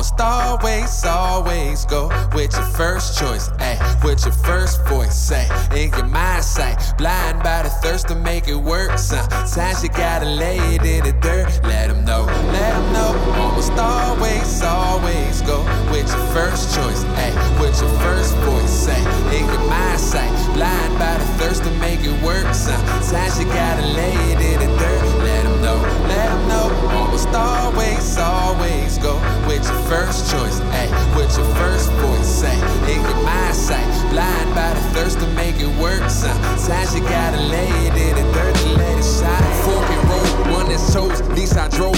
Almost 0.09 0.21
always, 0.21 1.05
always 1.05 1.85
go 1.85 2.09
with 2.35 2.55
your 2.55 2.65
first 2.77 3.19
choice, 3.19 3.51
ayy, 3.59 4.05
with 4.05 4.25
your 4.25 4.33
first 4.33 4.83
voice, 4.87 5.15
say, 5.15 5.47
in 5.75 5.91
your 5.91 6.07
mind 6.07 6.43
sight, 6.43 6.79
blind 6.97 7.43
by 7.43 7.63
the 7.63 7.69
thirst 7.69 8.09
to 8.09 8.15
make 8.15 8.49
it 8.49 8.57
work. 8.57 8.99
Sometimes 8.99 9.83
you 9.83 9.91
gotta 9.91 10.25
lay 10.25 10.57
it 10.75 10.83
in 10.83 11.05
the 11.05 11.13
dirt, 11.21 11.49
let 11.65 11.89
them 11.89 12.07
know, 12.07 12.25
let 12.25 12.73
them 12.73 12.93
know. 12.95 13.13
Almost 13.37 13.73
always, 13.73 14.63
always 14.63 15.43
go 15.43 15.61
with 15.91 16.09
your 16.09 16.27
first 16.33 16.75
choice, 16.75 17.05
ayy, 17.21 17.61
with 17.61 17.79
your 17.79 17.93
first 18.01 18.35
voice, 18.49 18.71
say, 18.71 19.01
in 19.37 19.45
your 19.45 19.69
mind 19.69 20.01
sight, 20.01 20.33
blind 20.55 20.99
by 20.99 21.19
the 21.19 21.27
thirst 21.37 21.65
to 21.65 21.71
make 21.83 22.01
it 22.01 22.17
work. 22.23 22.55
Sometimes 22.55 23.39
you 23.39 23.45
gotta 23.47 23.87
lay 23.89 24.15
it 24.33 24.41
in 24.41 24.59
the 24.59 24.79
dirt, 24.79 25.05
let 25.19 25.43
them 25.43 25.61
know, 25.61 25.77
let 26.09 26.29
them 26.29 26.49
know. 26.49 27.08
Always, 27.27 28.17
always 28.17 28.99
go 28.99 29.15
with 29.47 29.65
your 29.65 29.83
first 29.91 30.31
choice, 30.31 30.61
ayy, 30.61 31.17
with 31.17 31.37
your 31.37 31.47
first 31.57 31.91
voice, 31.93 32.27
say, 32.27 32.55
in 32.93 33.03
your 33.03 33.23
mind 33.23 33.55
sight, 33.55 34.11
blind 34.11 34.55
by 34.55 34.73
the 34.73 34.81
thirst 34.95 35.19
to 35.19 35.27
make 35.35 35.57
it 35.57 35.69
work. 35.81 36.09
Sometimes 36.09 36.95
you 36.95 37.03
gotta 37.03 37.41
lay 37.41 37.69
it 37.87 37.95
in 37.97 38.15
the 38.17 38.33
dirt 38.33 38.55
to 38.55 38.69
let 38.79 38.99
it 38.99 39.05
shine. 39.05 39.63
Fork 39.65 39.91
and 39.91 40.09
roll, 40.09 40.55
one 40.57 40.69
that's 40.69 40.93
chose, 40.93 41.21
least 41.37 41.57
I 41.57 41.69
drove. 41.69 41.98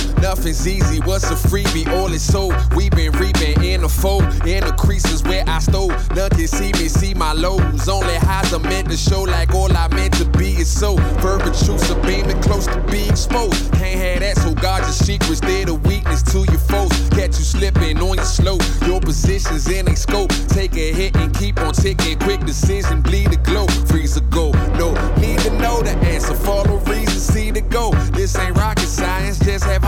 Nothing's 0.51 0.83
easy, 0.83 0.99
what's 1.03 1.31
a 1.31 1.35
freebie? 1.35 1.87
All 1.87 2.13
is 2.13 2.25
sold. 2.25 2.57
We 2.75 2.91
been 2.91 3.13
reaping 3.13 3.63
in 3.63 3.83
the 3.83 3.89
fold, 3.89 4.25
in 4.45 4.65
the 4.65 4.75
creases 4.77 5.23
where 5.23 5.45
I 5.47 5.61
stole. 5.61 5.93
None 6.17 6.31
can 6.31 6.49
see 6.49 6.73
me, 6.73 6.89
see 6.89 7.15
my 7.15 7.33
lows. 7.33 7.89
Only 7.89 8.17
highs 8.17 8.53
are 8.53 8.59
meant 8.59 8.91
to 8.91 8.97
show, 8.97 9.23
like 9.23 9.55
all 9.55 9.71
I 9.77 9.87
meant 9.95 10.15
to 10.15 10.25
be 10.25 10.57
is 10.57 10.69
so. 10.69 10.97
Verbal 11.23 11.53
truths 11.53 11.89
are 11.93 12.03
beaming 12.03 12.43
close 12.43 12.67
to 12.67 12.81
being 12.91 13.11
exposed. 13.11 13.73
Can't 13.75 14.01
have 14.01 14.21
that, 14.21 14.39
so 14.39 14.53
guard 14.55 14.83
your 14.83 14.91
secrets. 14.91 15.39
They're 15.39 15.67
the 15.67 15.75
weakness 15.75 16.25
to 16.33 16.39
your 16.39 16.59
foes. 16.59 16.91
Catch 17.11 17.39
you 17.39 17.47
slipping 17.47 17.99
on 17.99 18.17
your 18.17 18.25
slope. 18.25 18.63
Your 18.85 19.01
position's 19.01 19.69
in 19.69 19.87
a 19.87 19.95
scope. 19.95 20.33
Take 20.49 20.75
a 20.75 20.93
hit 20.93 21.15
and 21.15 21.33
keep 21.33 21.61
on 21.61 21.75
ticking. 21.75 22.19
Quick 22.19 22.41
decision, 22.41 23.03
bleed 23.03 23.31
the 23.31 23.37
glow. 23.37 23.69
Freeze 23.87 24.17
a 24.17 24.21
go. 24.23 24.51
No 24.75 24.95
need 25.21 25.39
to 25.41 25.51
know 25.61 25.81
the 25.81 25.97
answer. 26.03 26.35
Follow 26.35 26.79
reason, 26.91 27.21
see 27.21 27.53
the 27.53 27.61
go. 27.61 27.93
This 28.11 28.37
ain't 28.37 28.57
rocket 28.57 28.89
science. 28.89 29.39
Just 29.39 29.65
have 29.67 29.80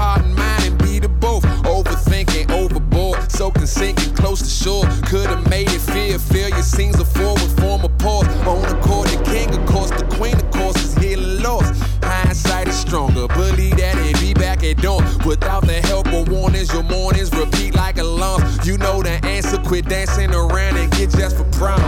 sinking 3.82 4.14
close 4.14 4.40
to 4.40 4.52
shore. 4.64 4.84
Could've 5.10 5.48
made 5.50 5.68
it 5.68 5.80
fear. 5.80 6.18
Feel 6.18 6.50
your 6.50 6.62
scenes 6.62 6.98
of 7.00 7.08
forward, 7.08 7.50
form 7.60 7.82
a 7.84 7.88
pause. 8.04 8.28
On 8.46 8.62
the 8.62 8.78
court, 8.86 9.08
the 9.08 9.20
king, 9.24 9.48
of 9.58 9.64
course. 9.66 9.90
The 9.90 10.06
queen, 10.16 10.36
of 10.36 10.48
course, 10.52 10.76
is 10.84 10.94
healing 11.02 11.42
lost. 11.42 11.74
Hindsight 12.04 12.68
is 12.68 12.78
stronger. 12.78 13.26
Believe 13.26 13.76
that 13.78 13.96
and 13.96 14.18
be 14.20 14.34
back 14.34 14.62
at 14.62 14.76
dawn. 14.76 15.02
Without 15.26 15.66
the 15.66 15.80
help 15.90 16.06
of 16.12 16.28
warnings, 16.28 16.72
your 16.72 16.84
mornings 16.84 17.30
repeat 17.34 17.74
like 17.74 17.98
alarms. 17.98 18.64
You 18.66 18.78
know 18.78 19.02
the 19.02 19.16
answer. 19.26 19.58
Quit 19.58 19.88
dancing 19.88 20.32
around 20.32 20.76
and 20.76 20.90
get 20.92 21.10
just 21.10 21.36
for 21.36 21.48
prom. 21.58 21.80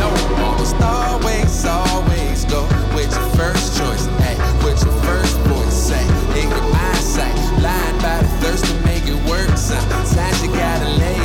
No, 0.00 0.08
almost 0.46 0.76
always, 0.80 1.66
always 1.66 2.44
go 2.46 2.62
with 2.96 3.12
your 3.12 3.28
first 3.36 3.76
choice. 3.78 4.04
Ay, 4.28 4.36
with 4.64 4.80
your 4.84 4.96
first 5.04 5.36
voice. 5.50 5.76
Say, 5.88 6.04
in 6.40 6.48
your 6.48 6.66
mind 6.72 7.04
sight, 7.14 7.36
blind 7.60 7.96
by 8.00 8.16
the 8.22 8.28
thirst 8.40 8.64
to 8.64 8.74
make 8.88 9.04
it 9.04 9.20
work. 9.28 9.50
Sometimes 9.56 10.42
you 10.42 10.48
gotta 10.48 10.88
lay 11.00 11.15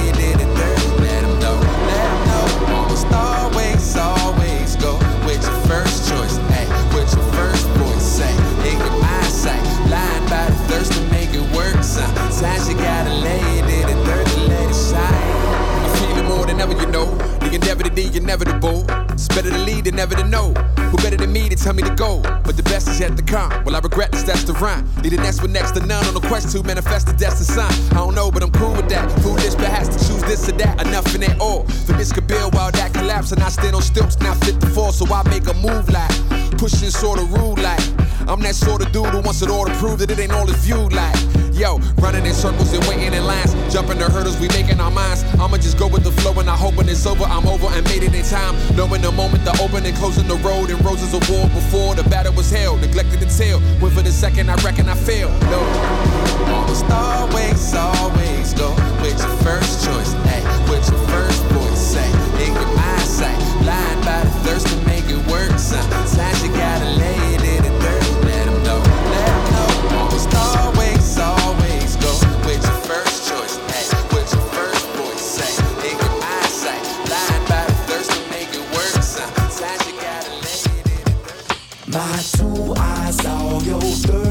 be 18.02 18.18
inevitable. 18.18 18.86
It's 19.12 19.28
better 19.28 19.50
to 19.50 19.58
lead 19.58 19.86
than 19.86 19.96
never 19.96 20.16
to 20.16 20.24
know. 20.24 20.54
Who 20.90 20.98
better 20.98 21.18
than 21.18 21.32
me 21.32 21.50
to 21.50 21.56
tell 21.56 21.74
me 21.74 21.84
to 21.84 21.94
go? 21.96 22.22
But 22.44 22.58
the 22.58 22.64
best 22.64 22.88
is 22.88 23.00
yet 23.00 23.18
to 23.18 23.24
come. 23.24 23.52
Well, 23.64 23.76
I 23.76 23.80
regret 23.80 24.12
this, 24.12 24.24
that's 24.24 24.44
the 24.44 24.54
rhyme. 24.54 24.88
An 24.98 25.20
S 25.20 25.42
with 25.42 25.52
next 25.52 25.72
to 25.72 25.86
none 25.86 26.06
on 26.06 26.14
the 26.14 26.22
quest 26.22 26.56
to 26.56 26.64
manifest 26.64 27.08
the 27.08 27.14
destined 27.14 27.48
sign. 27.48 27.72
I 27.92 27.96
don't 27.96 28.16
know, 28.16 28.32
but 28.32 28.44
I'm 28.44 28.52
cool 28.52 28.74
with 28.74 28.90
that. 28.90 29.12
Foolish, 29.22 29.56
perhaps 29.56 29.90
to 29.90 30.00
choose 30.08 30.24
this 30.24 30.48
or 30.50 30.54
that. 30.54 30.82
Enough 30.88 31.14
in 31.16 31.24
it 31.24 31.40
all. 31.40 31.64
For 31.86 31.94
this 31.94 32.12
could 32.12 32.28
build 32.28 32.54
while 32.54 32.72
that 32.72 32.94
collapse. 32.94 33.32
And 33.32 33.44
I 33.44 33.50
stand 33.50 33.76
on 33.76 33.82
stilts, 33.82 34.20
not 34.20 34.38
fit 34.38 34.60
to 34.62 34.68
fall. 34.68 34.92
So 34.92 35.06
I 35.14 35.28
make 35.30 35.48
a 35.48 35.54
move 35.56 35.90
like 35.90 36.12
pushing 36.58 36.90
sort 36.90 37.20
of 37.20 37.32
rude 37.34 37.60
like. 37.60 37.82
I'm 38.28 38.40
that 38.42 38.56
sort 38.56 38.86
of 38.86 38.92
dude 38.92 39.08
who 39.08 39.22
wants 39.22 39.42
it 39.42 39.50
all 39.50 39.66
to 39.66 39.74
prove 39.74 40.00
that 40.00 40.12
it 40.12 40.20
ain't 40.20 40.32
all 40.32 40.50
it's 40.50 40.64
viewed 40.64 40.94
like. 40.94 41.16
Yo, 41.62 41.78
running 42.02 42.26
in 42.26 42.34
circles 42.34 42.74
and 42.74 42.84
waiting 42.90 43.14
in 43.14 43.24
lines, 43.24 43.54
jumping 43.72 44.00
the 44.00 44.10
hurdles 44.10 44.36
we 44.40 44.48
making 44.48 44.82
our 44.82 44.90
minds. 44.90 45.22
I'ma 45.38 45.58
just 45.58 45.78
go 45.78 45.88
with 45.88 46.04
the 46.04 46.10
flow 46.10 46.34
and 46.40 46.50
I 46.50 46.56
hope 46.56 46.74
when 46.74 46.90
it's 46.90 47.06
over, 47.06 47.24
I'm 47.24 47.46
over 47.46 47.68
and 47.68 47.86
made 47.86 48.02
it 48.02 48.16
in 48.16 48.26
time. 48.26 48.58
Knowing 48.76 49.04
the 49.04 49.12
moment 49.12 49.46
the 49.46 49.54
open 49.62 49.86
and 49.86 49.96
closing 49.98 50.28
the 50.28 50.38
road 50.42 50.72
and 50.72 50.84
roses 50.84 51.14
of 51.14 51.22
war 51.30 51.46
before 51.54 51.94
the 51.94 52.02
battle 52.10 52.34
was 52.34 52.50
held. 52.50 52.82
Neglected 52.82 53.20
the 53.20 53.30
tail, 53.30 53.62
went 53.80 53.94
for 53.94 54.02
the 54.02 54.12
second, 54.12 54.50
I 54.50 54.56
reckon 54.66 54.90
I 54.90 54.96
failed. 54.96 55.38
No, 55.54 55.62
almost 56.50 56.90
always, 56.90 57.62
always 57.78 58.56
go 58.58 58.74
with 59.06 59.22
your 59.22 59.38
first 59.46 59.86
choice, 59.86 60.14
hey, 60.34 60.42
with 60.66 60.82
your 60.90 60.98
first 61.14 61.46
voice, 61.54 61.78
say, 61.78 62.10
in 62.42 62.58
your 62.58 63.00
say, 63.06 63.38
blind 63.62 64.02
by 64.02 64.26
the 64.26 64.34
thirst 64.50 64.66
to 64.66 64.78
make 64.90 65.06
it 65.06 65.22
work. 65.30 65.54
Sometimes 65.60 66.42
you 66.42 66.50
gotta 66.58 66.90
lay 66.98 67.31
Eyes 82.44 83.16
saw 83.18 83.60
your 83.62 83.82
third 83.82 84.31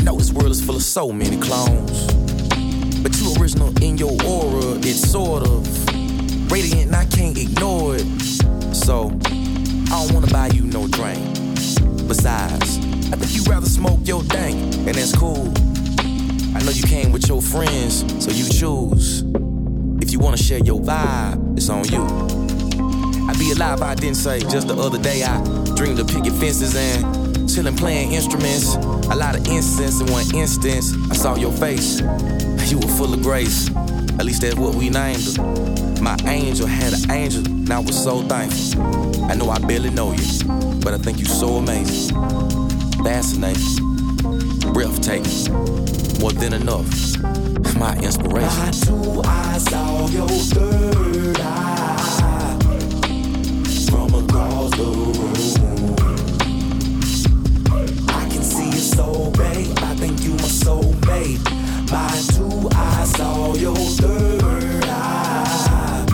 I 0.00 0.02
know 0.02 0.16
this 0.16 0.32
world 0.32 0.50
is 0.50 0.64
full 0.64 0.76
of 0.76 0.82
so 0.82 1.12
many 1.12 1.36
clones. 1.36 2.06
But 3.02 3.14
you 3.20 3.34
original 3.38 3.68
in 3.82 3.98
your 3.98 4.12
aura, 4.24 4.78
it's 4.78 5.10
sort 5.10 5.46
of 5.46 6.50
radiant 6.50 6.86
and 6.86 6.96
I 6.96 7.04
can't 7.04 7.36
ignore 7.36 7.96
it. 7.96 8.06
So, 8.74 9.10
I 9.26 10.06
don't 10.06 10.14
wanna 10.14 10.28
buy 10.28 10.46
you 10.54 10.62
no 10.62 10.88
drink. 10.88 11.20
Besides, 12.08 12.78
I 13.12 13.16
think 13.16 13.36
you'd 13.36 13.46
rather 13.46 13.66
smoke 13.66 14.00
your 14.04 14.22
dank, 14.22 14.56
and 14.74 14.94
that's 14.94 15.14
cool. 15.14 15.52
I 16.56 16.62
know 16.62 16.70
you 16.70 16.84
came 16.84 17.12
with 17.12 17.28
your 17.28 17.42
friends, 17.42 18.00
so 18.24 18.30
you 18.30 18.48
choose. 18.48 19.22
If 20.00 20.12
you 20.12 20.18
wanna 20.18 20.38
share 20.38 20.60
your 20.60 20.80
vibe, 20.80 21.58
it's 21.58 21.68
on 21.68 21.84
you. 21.88 22.00
I'd 23.28 23.38
be 23.38 23.52
alive, 23.52 23.82
I 23.82 23.96
didn't 23.96 24.16
say. 24.16 24.40
Just 24.40 24.66
the 24.68 24.76
other 24.76 24.98
day, 24.98 25.24
I 25.24 25.44
dreamed 25.76 26.00
of 26.00 26.08
picket 26.08 26.32
fences 26.32 26.74
and 26.74 27.19
chillin' 27.56 27.76
playing 27.76 28.12
instruments. 28.12 28.76
A 29.10 29.16
lot 29.16 29.34
of 29.34 29.46
incense 29.48 30.00
in 30.00 30.06
one 30.12 30.24
instance. 30.34 30.94
I 31.10 31.14
saw 31.14 31.34
your 31.36 31.52
face. 31.52 32.00
You 32.70 32.78
were 32.78 32.94
full 32.96 33.12
of 33.12 33.22
grace. 33.22 33.68
At 34.18 34.24
least 34.24 34.42
that's 34.42 34.54
what 34.54 34.74
we 34.76 34.88
named 34.88 35.22
her. 35.36 36.00
My 36.00 36.16
angel 36.26 36.66
had 36.66 36.92
an 36.92 37.10
angel, 37.10 37.44
and 37.44 37.70
I 37.72 37.80
was 37.80 38.00
so 38.00 38.22
thankful. 38.22 39.24
I 39.24 39.34
know 39.34 39.50
I 39.50 39.58
barely 39.58 39.90
know 39.90 40.12
you, 40.12 40.44
but 40.80 40.94
I 40.94 40.98
think 40.98 41.18
you're 41.18 41.28
so 41.28 41.56
amazing. 41.56 42.16
Fascinating. 43.02 43.86
Breathtaking. 44.72 45.52
More 46.20 46.32
than 46.32 46.52
enough. 46.52 46.86
My 47.76 47.96
inspiration. 47.96 48.64
My 48.64 48.70
two 48.70 49.22
eyes 49.24 49.64
saw 49.64 50.06
your 50.08 50.28
third 50.28 51.40
eye 51.40 52.58
from 53.90 54.14
across 54.14 54.70
the 54.76 54.84
room. 54.84 55.39
Soulmate. 61.00 61.40
My 61.90 62.10
two 62.32 62.68
eyes 62.74 63.10
saw 63.12 63.54
your 63.54 63.76
third 63.76 64.84
eye 64.86 66.06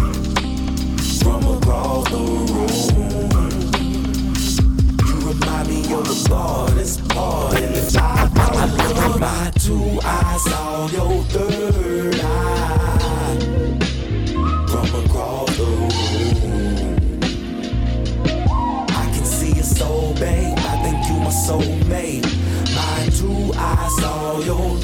from 1.23 1.45
across 1.57 2.09
the 2.11 2.19
room. 2.53 2.71
You 5.07 5.15
remind 5.29 5.69
me 5.69 5.81
of 5.93 6.05
the 6.07 6.35
hardest 6.35 7.09
part, 7.09 7.57
and 7.57 7.75
if 7.75 7.97
I 7.97 8.29
fall 8.29 8.59
in 8.59 8.77
love, 8.77 9.21
my 9.21 9.51
two 9.59 10.01
eyes 10.05 10.43
saw 10.45 10.89
your 10.89 11.23
third 11.25 12.21
eye 12.21 13.39
from 14.69 15.05
across 15.05 15.57
the 15.57 15.65
room. 15.65 17.21
I 18.89 19.11
can 19.15 19.25
see 19.25 19.53
your 19.53 19.65
soul, 19.65 20.15
babe. 20.15 20.59
I 20.59 20.83
think 20.83 21.07
you 21.09 21.19
my 21.21 21.31
soulmate. 21.31 21.76
My 23.57 23.63
two 23.63 23.83
eyes 23.83 23.97
saw 23.97 24.39
your 24.41 24.79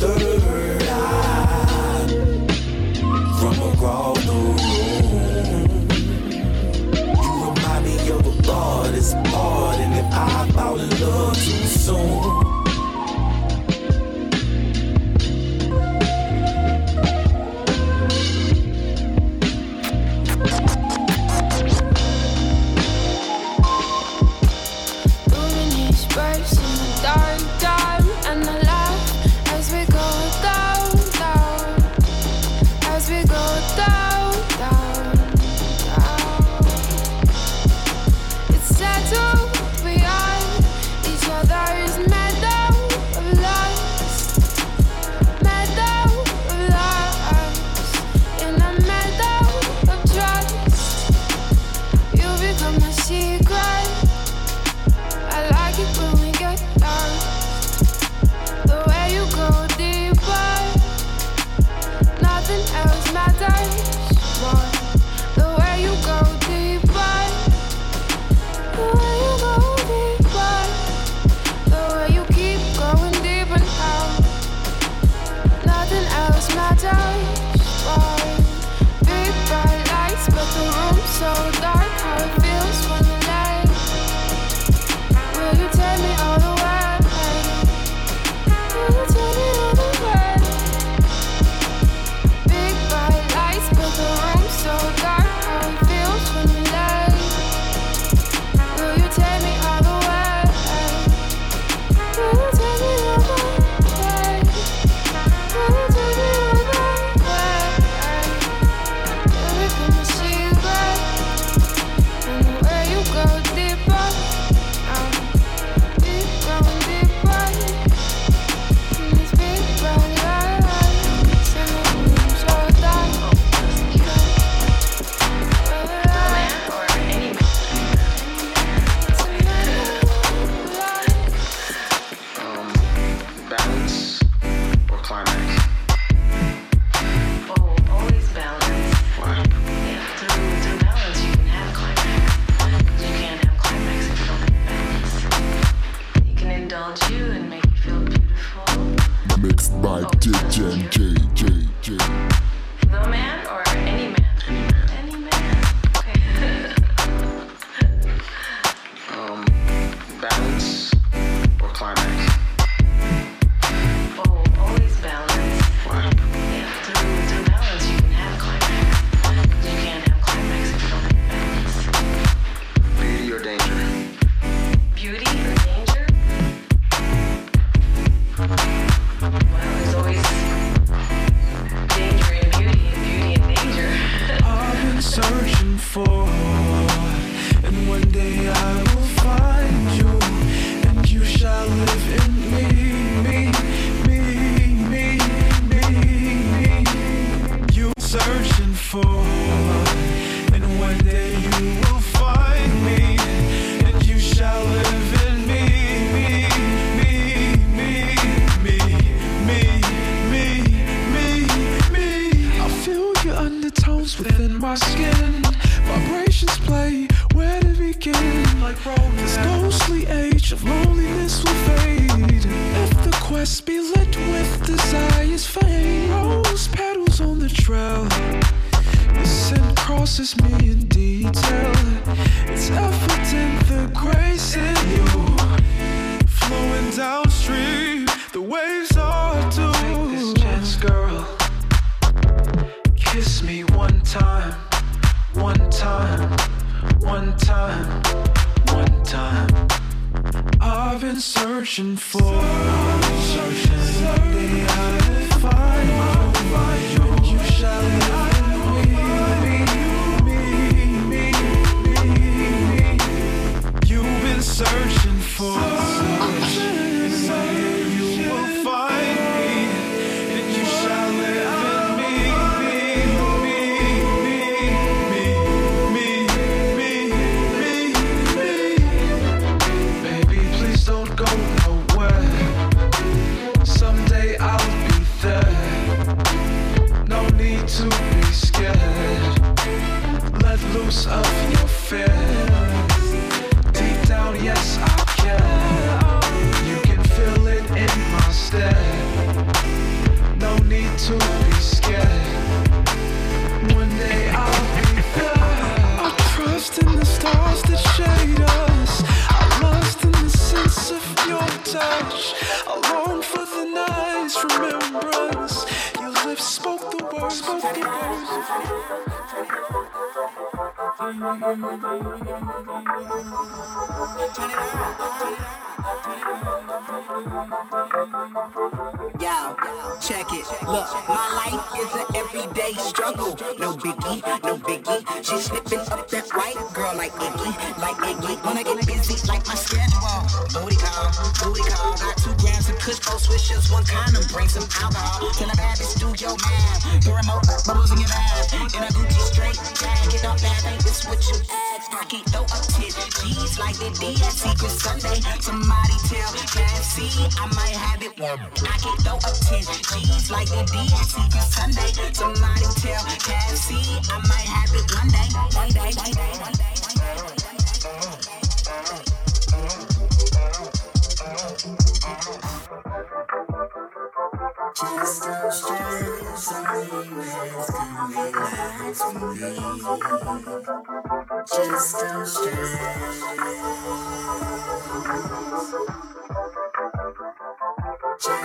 D 354.02 354.16
Secret 354.16 354.70
Sunday. 354.70 355.20
Somebody 355.38 355.94
tell 356.10 356.32
KFC 356.50 357.06
I 357.38 357.46
might 357.54 357.76
have 357.76 358.02
it 358.02 358.18
one. 358.18 358.40
I 358.66 358.76
can 358.82 358.96
throw 358.98 359.14
up 359.14 359.36
10 359.46 359.62
G's 359.62 360.28
like 360.28 360.50
a 360.50 360.64
D 360.66 360.78
at 360.90 361.06
Secret 361.06 361.46
Sunday. 361.54 361.92
Somebody 362.12 362.66
tell 362.82 363.02
KFC 363.22 363.78
I 364.10 364.18
might 364.26 364.48
have 364.50 364.74
it 364.74 364.90
one 364.92 365.08
day. 365.08 365.28
One 365.54 365.68
day, 365.68 365.94
one 365.94 366.10
day, 366.10 366.40
one 366.40 366.51
day. 366.51 366.51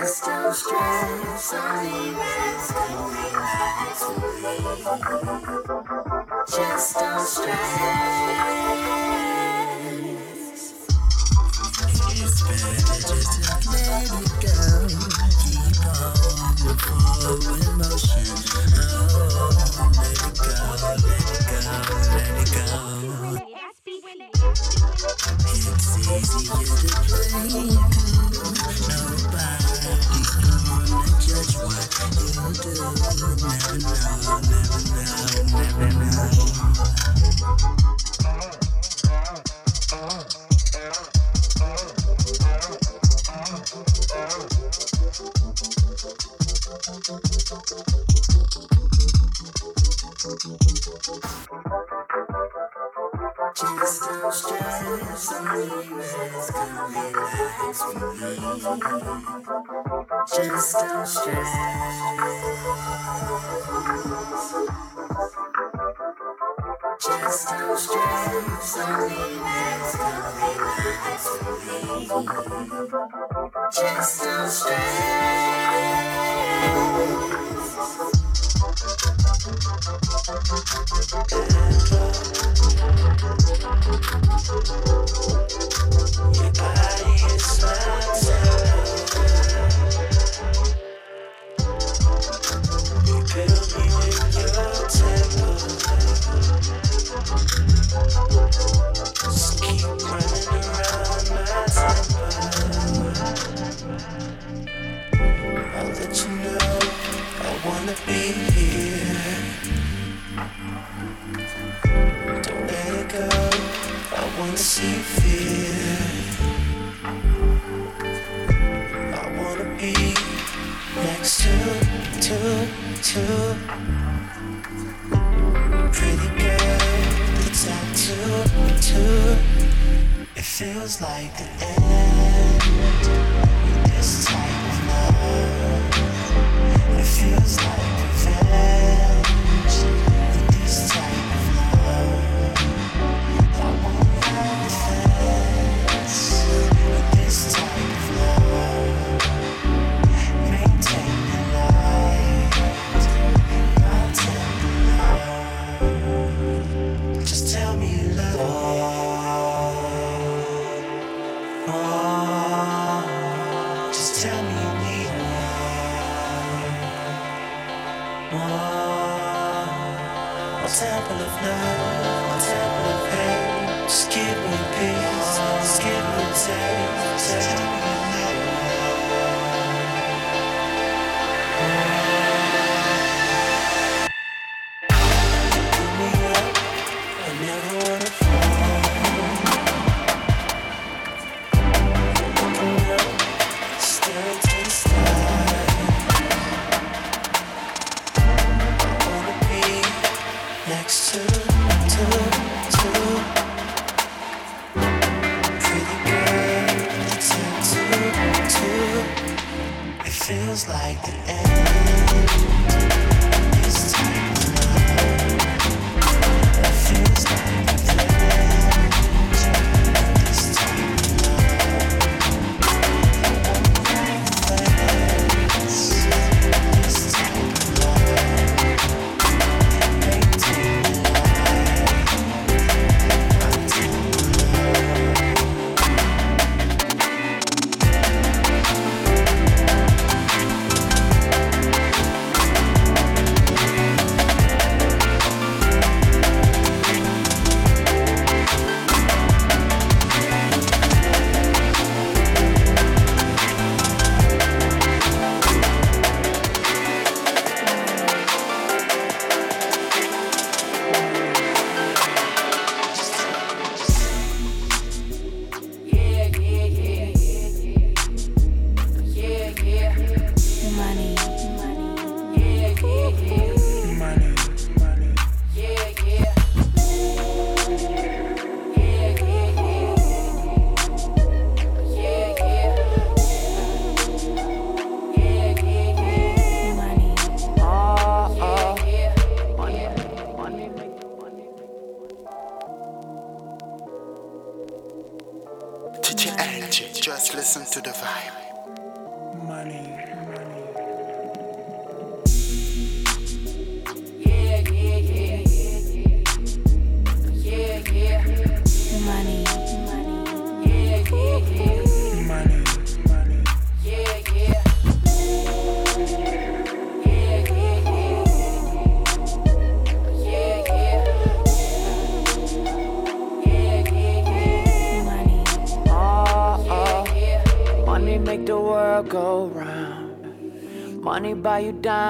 still 0.08 0.52
stress, 0.54 1.52
only 1.52 2.14
rest, 2.14 2.72
only 2.76 3.30
rest 3.36 4.04
for 4.04 4.20
me. 4.40 4.56
Just 6.48 6.98
don't 6.98 7.20
stress. 7.20 8.97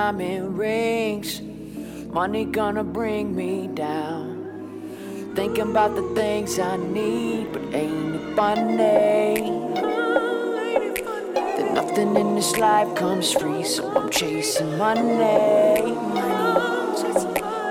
Diamond 0.08 0.56
rings. 0.56 1.42
Money 2.10 2.46
gonna 2.46 2.82
bring 2.82 3.36
me 3.36 3.66
down. 3.66 5.32
Thinking 5.34 5.70
about 5.70 5.94
the 5.96 6.14
things 6.14 6.58
I 6.58 6.78
need, 6.78 7.52
but 7.52 7.62
ain't 7.74 8.14
it 8.14 8.34
funny? 8.34 9.36
That 11.34 11.74
nothing 11.74 12.16
in 12.16 12.36
this 12.36 12.56
life 12.56 12.94
comes 12.94 13.32
free, 13.34 13.64
so 13.64 13.86
I'm 13.94 14.08
chasing 14.08 14.78
money. 14.78 15.94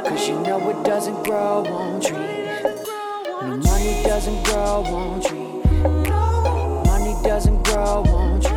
Cause 0.07 0.27
you 0.29 0.39
know 0.41 0.69
it 0.69 0.85
doesn't 0.85 1.23
grow 1.23 1.65
on 1.65 1.99
trees. 1.99 2.87
No, 3.41 3.57
money 3.65 4.03
doesn't 4.03 4.43
grow 4.43 4.83
on 4.85 5.21
trees. 5.21 5.65
Money 6.85 7.15
doesn't 7.23 7.63
grow 7.63 8.03
on 8.05 8.41
trees. 8.41 8.56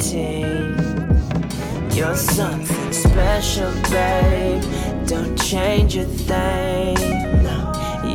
17. 0.00 1.90
You're 1.92 2.16
something 2.16 2.92
special, 2.92 3.70
babe. 3.90 4.62
Don't 5.06 5.36
change 5.38 5.96
a 5.96 6.04
thing. 6.04 6.96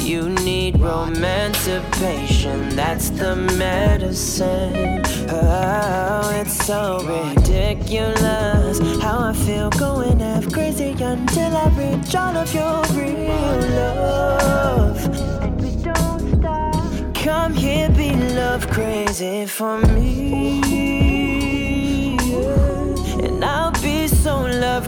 You 0.02 0.30
need 0.30 0.80
romancipation, 0.80 2.70
that's 2.76 3.10
the 3.12 3.36
medicine. 3.36 5.04
Oh, 5.30 6.32
it's 6.42 6.66
so 6.66 7.00
ridiculous 7.02 8.80
how 9.02 9.20
I 9.30 9.34
feel 9.34 9.70
going 9.72 10.20
half 10.20 10.52
crazy 10.52 10.96
until 11.00 11.56
I 11.56 11.68
reach 11.70 12.16
all 12.16 12.36
of 12.36 12.54
your 12.54 12.84
real 12.94 13.60
love. 13.80 15.02
Don't 15.84 16.40
stop. 16.40 17.16
Come 17.16 17.54
here, 17.54 17.90
be 17.90 18.12
love 18.36 18.68
crazy 18.70 19.46
for 19.46 19.78
me. 19.80 20.65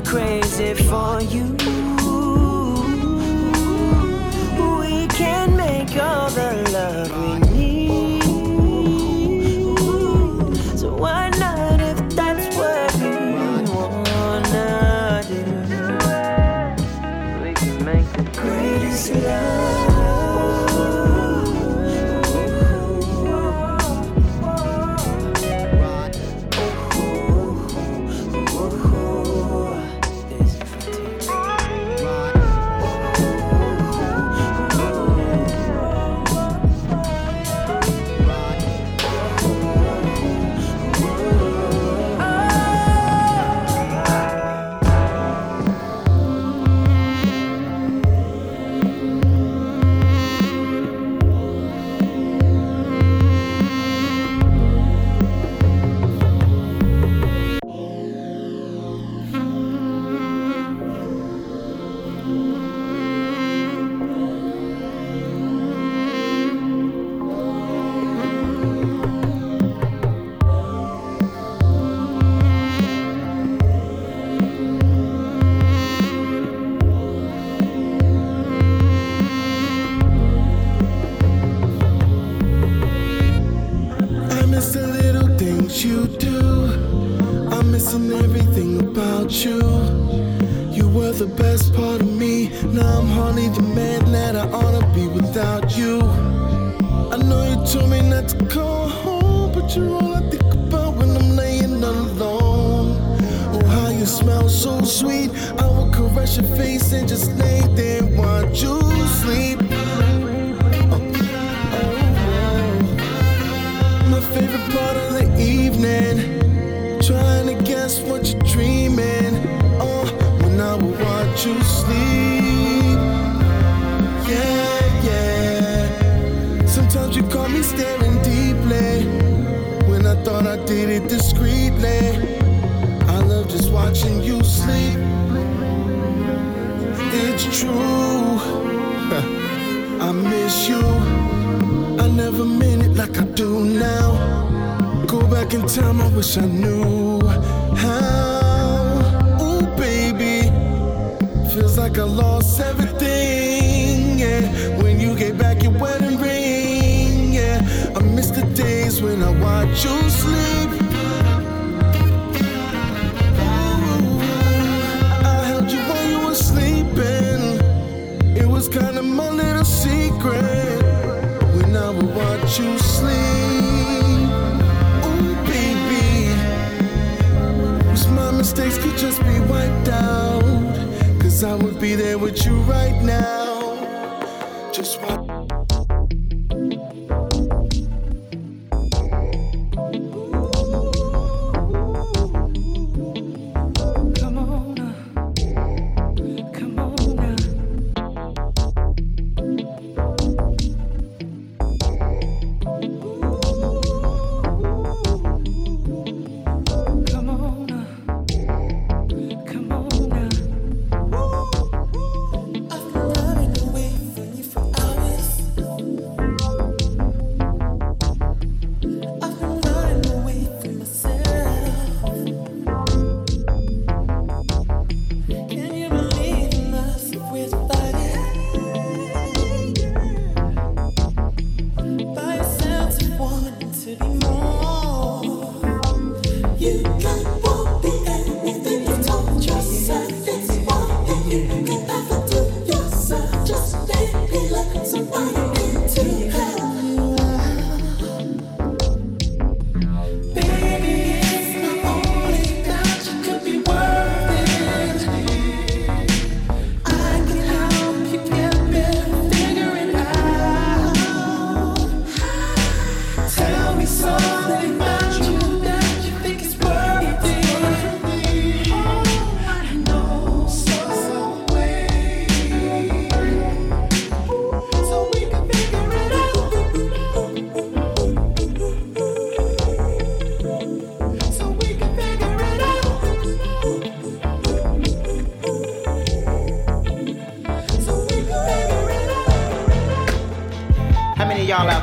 Crazy 0.07 0.73
for 0.73 1.21
you. 1.21 1.76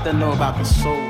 nothing 0.05 0.21
know 0.21 0.33
about 0.33 0.59
the 0.59 0.65
soul. 0.65 1.04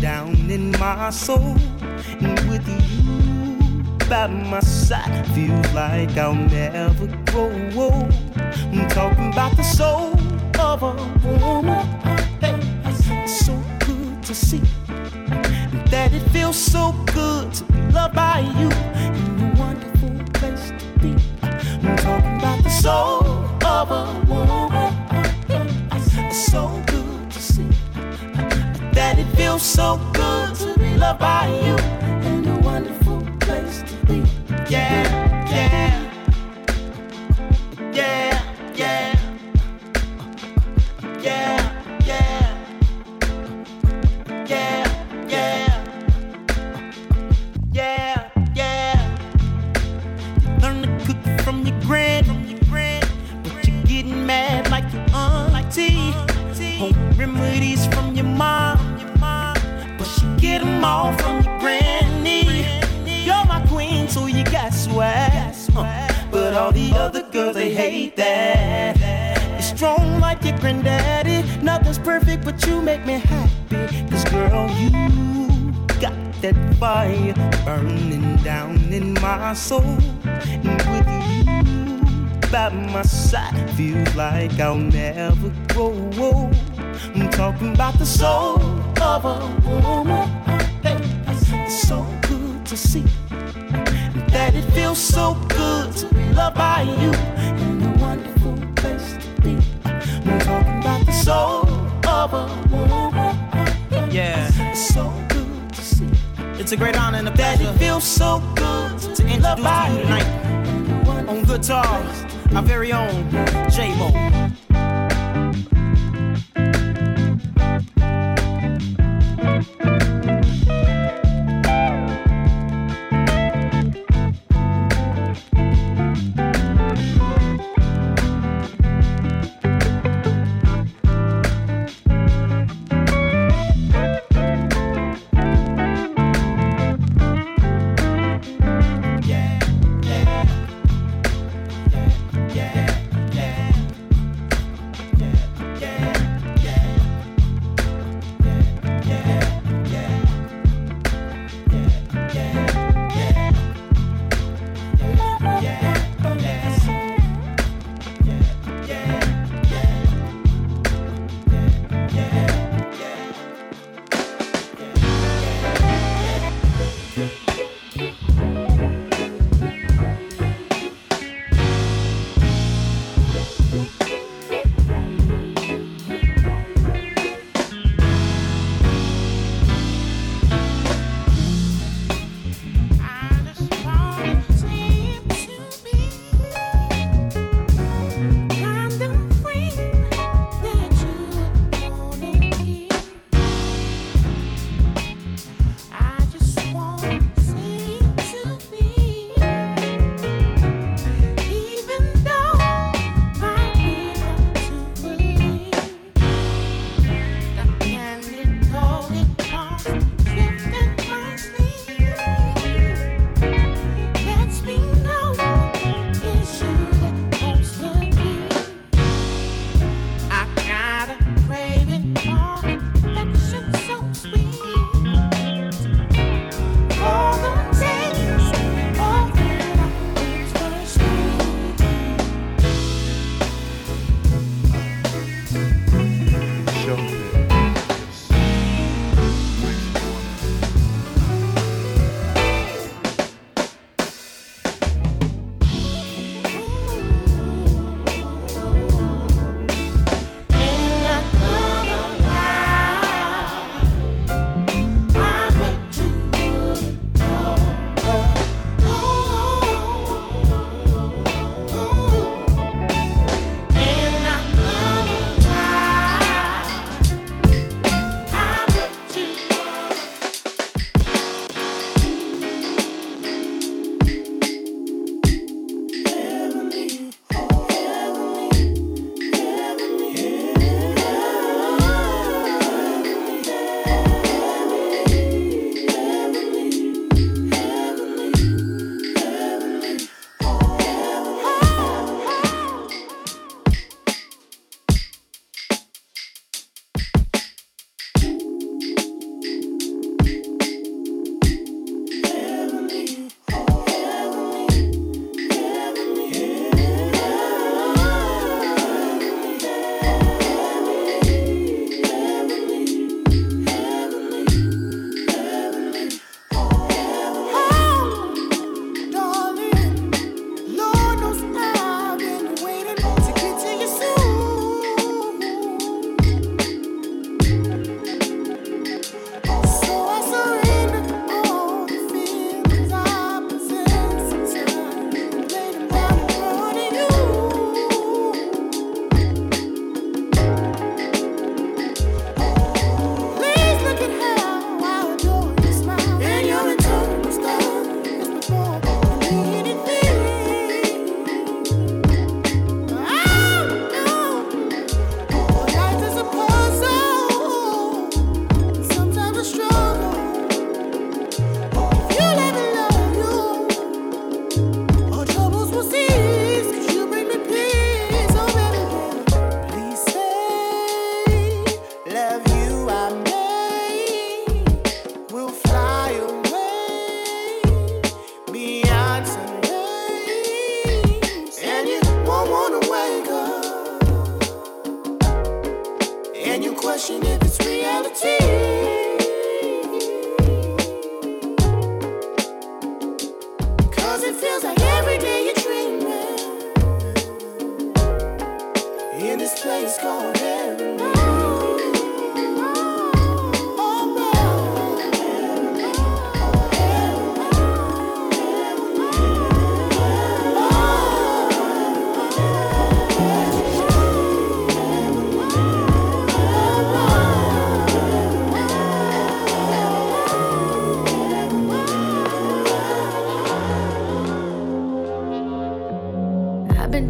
down 0.00 0.50
in 0.50 0.70
my 0.72 1.10
soul. 1.10 1.56
And 2.20 2.38
with 2.48 2.66
you 2.68 4.08
by 4.08 4.26
my 4.26 4.60
side, 4.60 5.26
feel 5.34 5.54
like 5.74 6.16
I'll 6.16 6.34
never 6.34 7.06
grow 7.26 7.50
old. 7.76 8.12
I'm 8.72 8.88
talking 8.88 9.32
about 9.32 9.56
the 9.56 9.62
soul. 9.62 10.07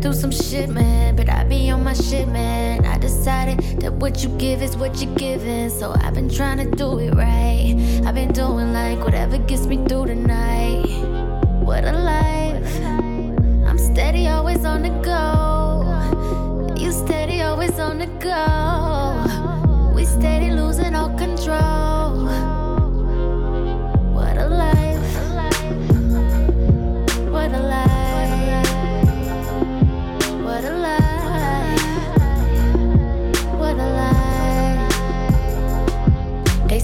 Through 0.09 0.19
some 0.19 0.31
shit, 0.31 0.71
man, 0.71 1.15
but 1.17 1.29
I 1.29 1.45
be 1.45 1.69
on 1.69 1.85
my 1.85 1.93
shit, 1.93 2.29
man. 2.29 2.87
I 2.87 2.97
decided 2.97 3.59
that 3.83 3.93
what 3.93 4.23
you 4.23 4.31
give 4.39 4.63
is 4.63 4.75
what 4.75 5.03
you're 5.03 5.15
giving, 5.17 5.69
so 5.69 5.93
I've 6.01 6.15
been 6.15 6.31
trying 6.31 6.57
to 6.59 6.77
do 6.77 6.99
it 6.99 7.15
right. 7.15 7.77
I've 8.07 8.15
been 8.15 8.33
doing 8.33 8.73
like 8.73 9.01
whatever 9.01 9.37
gets 9.37 9.67
me 9.67 9.77
through 9.87 10.07
the 10.07 10.15
night. 10.15 10.87
What 11.63 11.85
a 11.85 11.93
life. 11.93 12.81
I'm 13.69 13.77
steady, 13.77 14.29
always 14.29 14.65
on 14.65 14.81
the 14.81 14.95
go. 15.05 16.75
You 16.83 16.91
steady, 16.91 17.43
always 17.43 17.79
on 17.79 17.99
the 17.99 18.07
go. 18.07 19.93
We 19.95 20.07
steady 20.07 20.53
losing 20.53 20.95
all 20.95 21.11
control. 21.19 21.98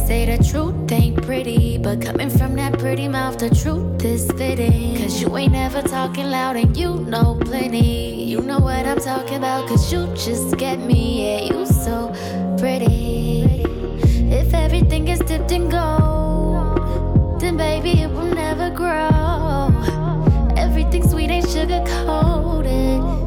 Say 0.07 0.27
the 0.27 0.43
truth 0.45 0.93
ain't 0.93 1.23
pretty, 1.23 1.79
but 1.79 2.03
coming 2.03 2.29
from 2.29 2.55
that 2.57 2.79
pretty 2.79 3.09
mouth, 3.09 3.39
the 3.39 3.49
truth 3.49 4.05
is 4.05 4.31
fitting. 4.33 4.99
Cause 4.99 5.21
you 5.21 5.35
ain't 5.37 5.53
never 5.53 5.81
talking 5.81 6.31
loud 6.31 6.57
and 6.57 6.77
you 6.77 6.97
know 6.97 7.39
plenty. 7.41 8.25
You 8.25 8.43
know 8.43 8.59
what 8.59 8.87
I'm 8.87 9.01
talking 9.01 9.39
about, 9.39 9.67
cause 9.67 9.91
you 9.93 10.07
just 10.15 10.59
get 10.59 10.79
me. 10.79 11.03
Yeah, 11.25 11.41
you 11.55 11.67
so 11.67 12.13
pretty. 12.59 13.65
If 14.31 14.53
everything 14.53 15.09
is 15.09 15.21
dipped 15.21 15.53
in 15.53 15.71
gold, 15.71 17.41
then 17.41 17.57
baby, 17.57 18.03
it 18.03 18.11
will 18.11 18.35
never 18.35 18.69
grow. 18.71 19.71
Everything 20.57 21.09
sweet 21.09 21.31
ain't 21.31 21.49
sugar 21.49 21.83
coated. 21.87 23.24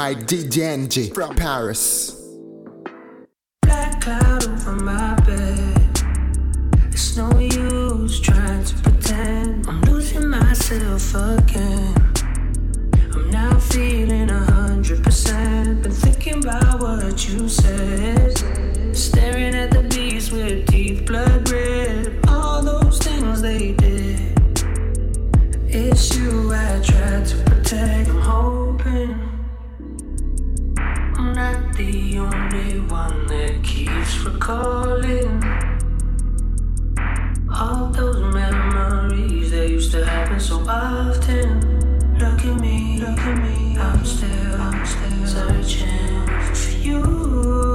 By 0.00 0.14
from 1.14 1.36
Paris. 1.36 2.16
Black 3.60 4.00
cloud 4.00 4.48
over 4.48 4.76
my 4.76 5.14
bed. 5.26 6.00
It's 6.86 7.18
no 7.18 7.28
use 7.38 8.18
trying 8.18 8.64
to 8.64 8.74
pretend 8.76 9.66
I'm 9.68 9.82
losing 9.82 10.26
myself 10.26 11.14
again. 11.14 11.94
I'm 13.12 13.30
now 13.30 13.58
feeling 13.58 14.30
a 14.30 14.42
hundred 14.52 15.04
percent. 15.04 15.82
Been 15.82 15.92
thinking 15.92 16.38
about 16.44 16.80
what 16.80 17.28
you 17.28 17.46
said. 17.46 18.38
Staring 18.96 19.54
at 19.54 19.70
the 19.70 19.82
beast 19.82 20.32
with 20.32 20.66
deep 20.68 21.04
blood. 21.08 21.46
All 22.26 22.62
those 22.62 22.98
things 23.00 23.42
they 23.42 23.72
did. 23.72 24.40
It's 25.68 26.16
you 26.16 26.54
I 26.54 26.80
tried 26.82 27.26
to 27.26 27.36
protect. 27.44 28.19
Only 32.20 32.80
one 32.80 33.26
that 33.26 33.62
keeps 33.62 34.18
recalling 34.20 35.42
all 37.52 37.86
those 37.88 38.20
memories 38.34 39.50
that 39.50 39.68
used 39.68 39.90
to 39.92 40.04
happen 40.04 40.38
so 40.38 40.58
often. 40.68 41.48
Look 42.18 42.44
at 42.44 42.60
me, 42.60 42.98
look 43.00 43.18
at 43.18 43.42
me. 43.42 43.78
I'm 43.78 44.04
still, 44.04 44.60
I'm 44.60 44.86
still 44.86 45.26
searching 45.26 46.26
for 46.54 46.70
you. 46.86 47.69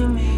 Days 0.00 0.29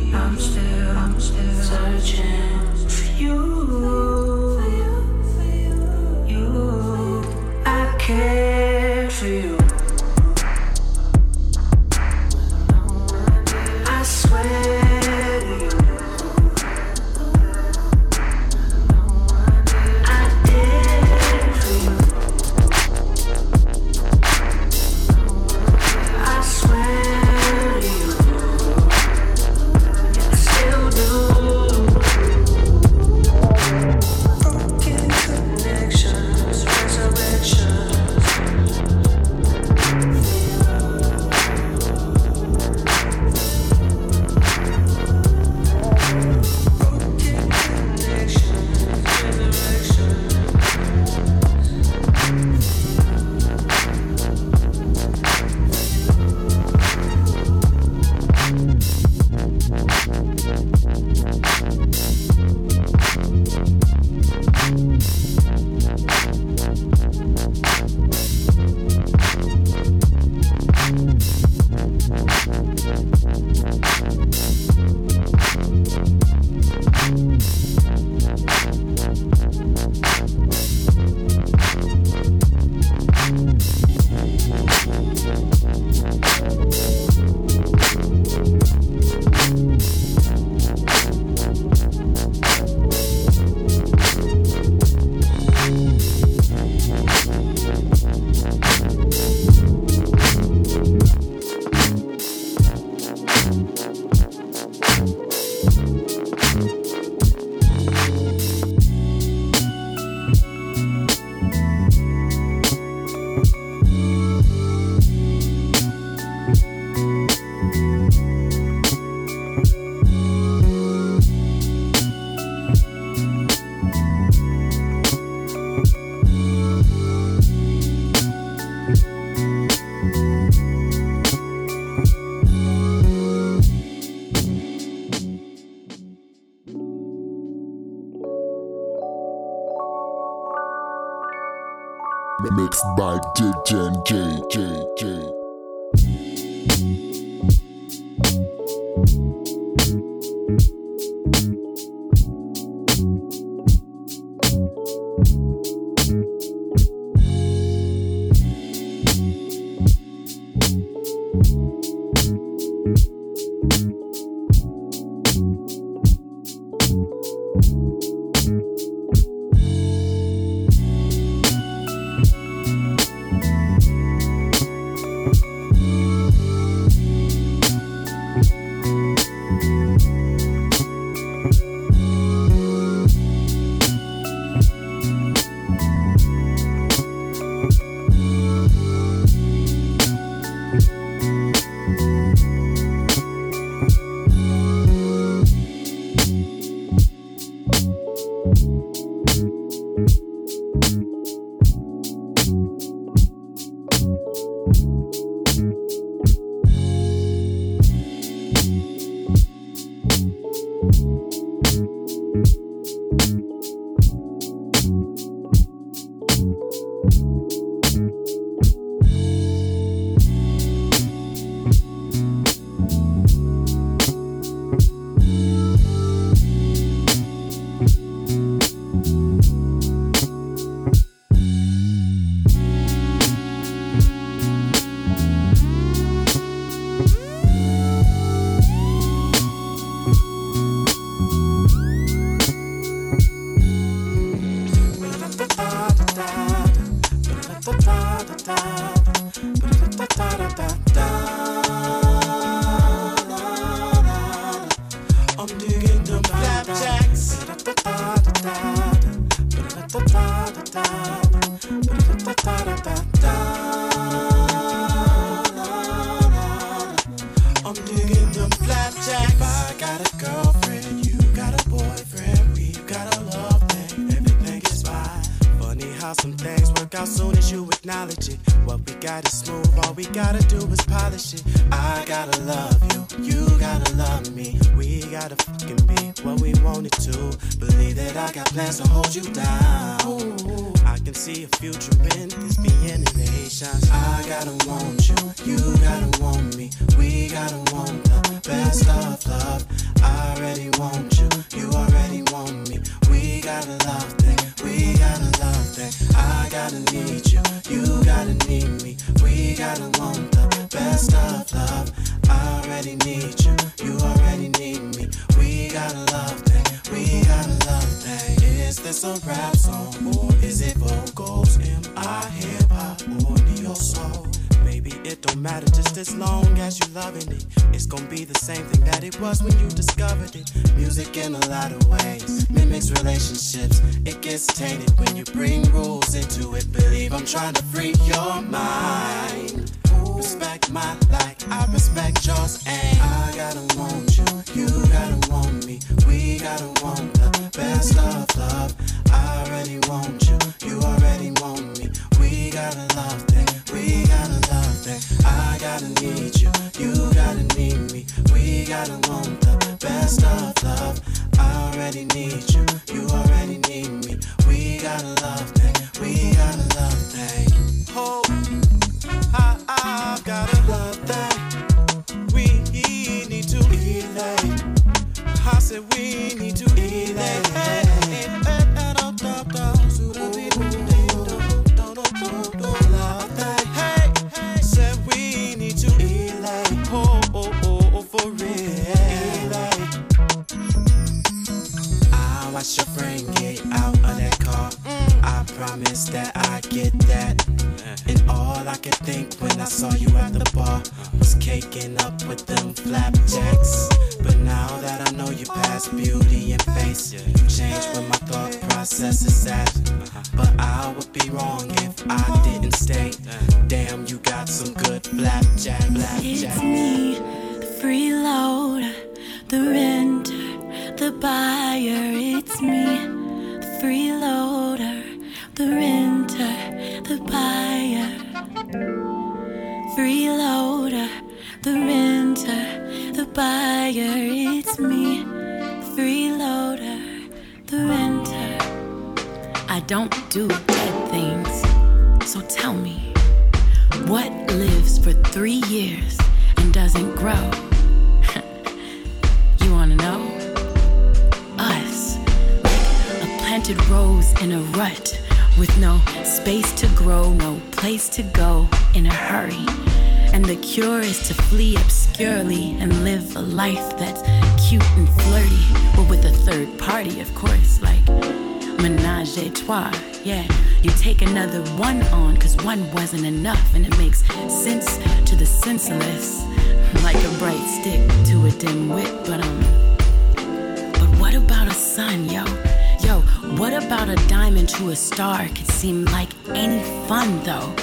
into 484.62 484.90
a 484.90 484.97
star 484.97 485.48
could 485.48 485.66
seem 485.66 486.05
like 486.05 486.28
any 486.55 486.80
fun, 487.09 487.43
though. 487.43 487.74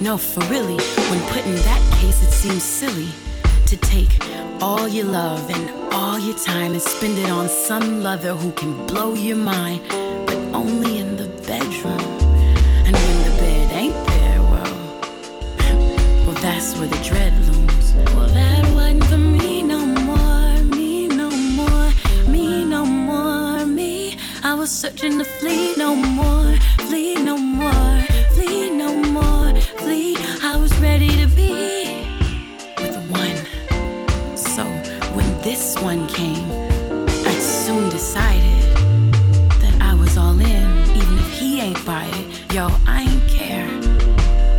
No, 0.00 0.16
for 0.16 0.38
really, 0.44 0.78
when 1.10 1.20
put 1.34 1.44
in 1.44 1.56
that 1.56 1.82
case, 2.00 2.22
it 2.22 2.30
seems 2.30 2.62
silly 2.62 3.08
to 3.66 3.76
take 3.76 4.12
all 4.60 4.86
your 4.86 5.06
love 5.06 5.50
and 5.50 5.92
all 5.92 6.20
your 6.20 6.38
time 6.38 6.70
and 6.70 6.80
spend 6.80 7.18
it 7.18 7.30
on 7.30 7.48
some 7.48 8.04
lover 8.04 8.32
who 8.32 8.52
can 8.52 8.86
blow 8.86 9.14
your 9.14 9.38
mind 9.38 9.80
searching 24.70 25.18
to 25.18 25.24
flee 25.24 25.74
no 25.76 25.96
more, 25.96 26.54
flee 26.86 27.16
no 27.16 27.36
more, 27.36 28.02
flee 28.34 28.70
no 28.70 28.94
more, 29.10 29.52
flee. 29.78 30.16
I 30.44 30.56
was 30.56 30.72
ready 30.78 31.08
to 31.08 31.26
be 31.34 32.06
with 32.78 32.96
one. 33.10 34.36
So 34.36 34.64
when 35.12 35.26
this 35.42 35.76
one 35.80 36.06
came, 36.06 36.48
I 37.26 37.34
soon 37.40 37.90
decided 37.90 38.62
that 39.60 39.76
I 39.80 39.94
was 39.94 40.16
all 40.16 40.38
in, 40.38 40.70
even 40.96 41.18
if 41.18 41.32
he 41.32 41.60
ain't 41.60 41.84
buy 41.84 42.04
it. 42.04 42.54
Yo, 42.54 42.68
I 42.86 43.02
ain't 43.10 43.28
care. 43.28 43.68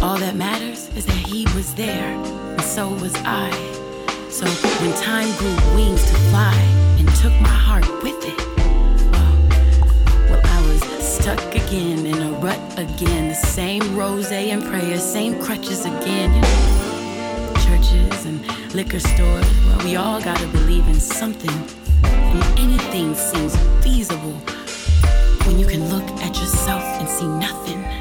All 0.01 0.17
that 0.17 0.35
matters 0.35 0.89
is 0.93 1.05
that 1.05 1.15
he 1.15 1.45
was 1.55 1.73
there, 1.75 2.11
and 2.51 2.61
so 2.61 2.89
was 2.89 3.15
I. 3.23 3.49
So 4.29 4.45
when 4.45 4.93
time 5.01 5.31
grew 5.38 5.55
wings 5.73 6.03
to 6.03 6.15
fly 6.31 6.55
and 6.99 7.07
took 7.15 7.33
my 7.39 7.47
heart 7.47 7.88
with 8.03 8.25
it. 8.25 8.51
again, 11.72 12.06
in 12.06 12.22
a 12.22 12.31
rut 12.39 12.60
again. 12.77 13.30
The 13.30 13.34
same 13.34 13.95
rose 13.95 14.30
and 14.31 14.61
prayers, 14.61 15.02
same 15.02 15.41
crutches 15.41 15.85
again. 15.85 16.34
You 16.35 16.41
know, 16.41 17.53
churches 17.64 18.26
and 18.26 18.73
liquor 18.73 18.99
stores. 18.99 19.45
Well, 19.65 19.85
we 19.85 19.95
all 19.95 20.22
gotta 20.22 20.48
believe 20.48 20.85
in 20.88 20.99
something. 20.99 21.49
And 22.03 22.60
anything 22.60 23.15
seems 23.15 23.56
feasible 23.81 24.35
when 25.45 25.57
you 25.60 25.65
can 25.65 25.88
look 25.89 26.07
at 26.22 26.35
yourself 26.35 26.84
and 26.99 27.07
see 27.07 27.27
nothing. 27.27 28.01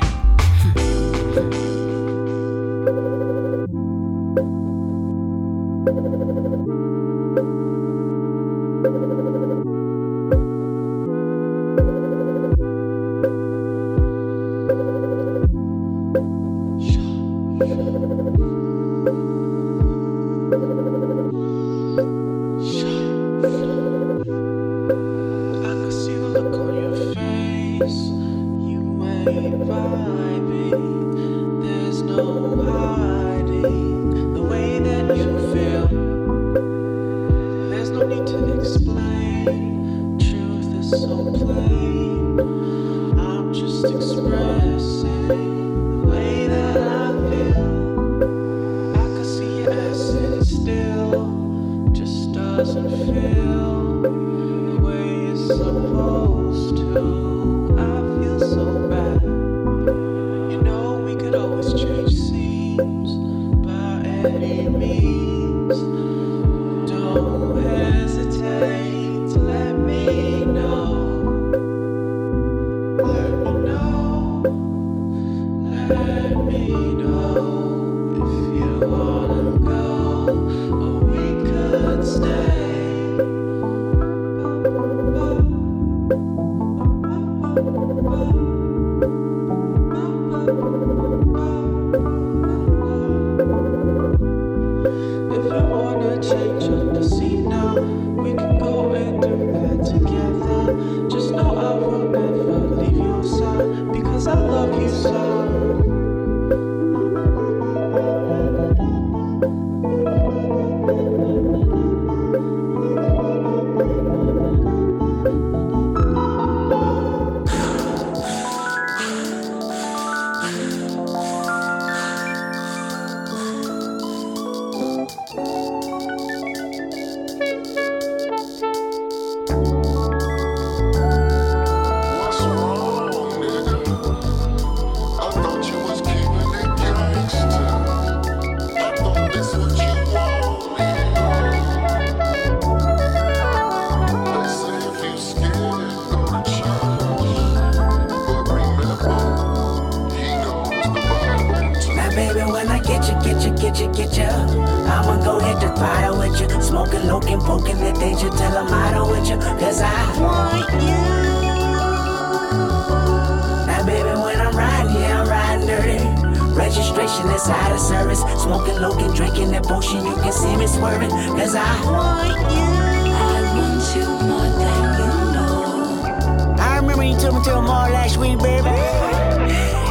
as 171.41 171.55
I 171.55 171.73
want 171.89 172.37
you. 172.53 172.69
I 173.17 173.41
want 173.57 173.97
you 173.97 174.07
more 174.29 174.51
than 174.61 174.81
you 175.01 175.09
know. 175.35 176.61
I 176.61 176.77
remember 176.77 177.05
you 177.05 177.17
took 177.19 177.33
me 177.35 177.43
to 177.45 177.57
a 177.57 177.63
mall 177.63 177.89
last 177.89 178.19
week, 178.19 178.39
baby. 178.39 178.69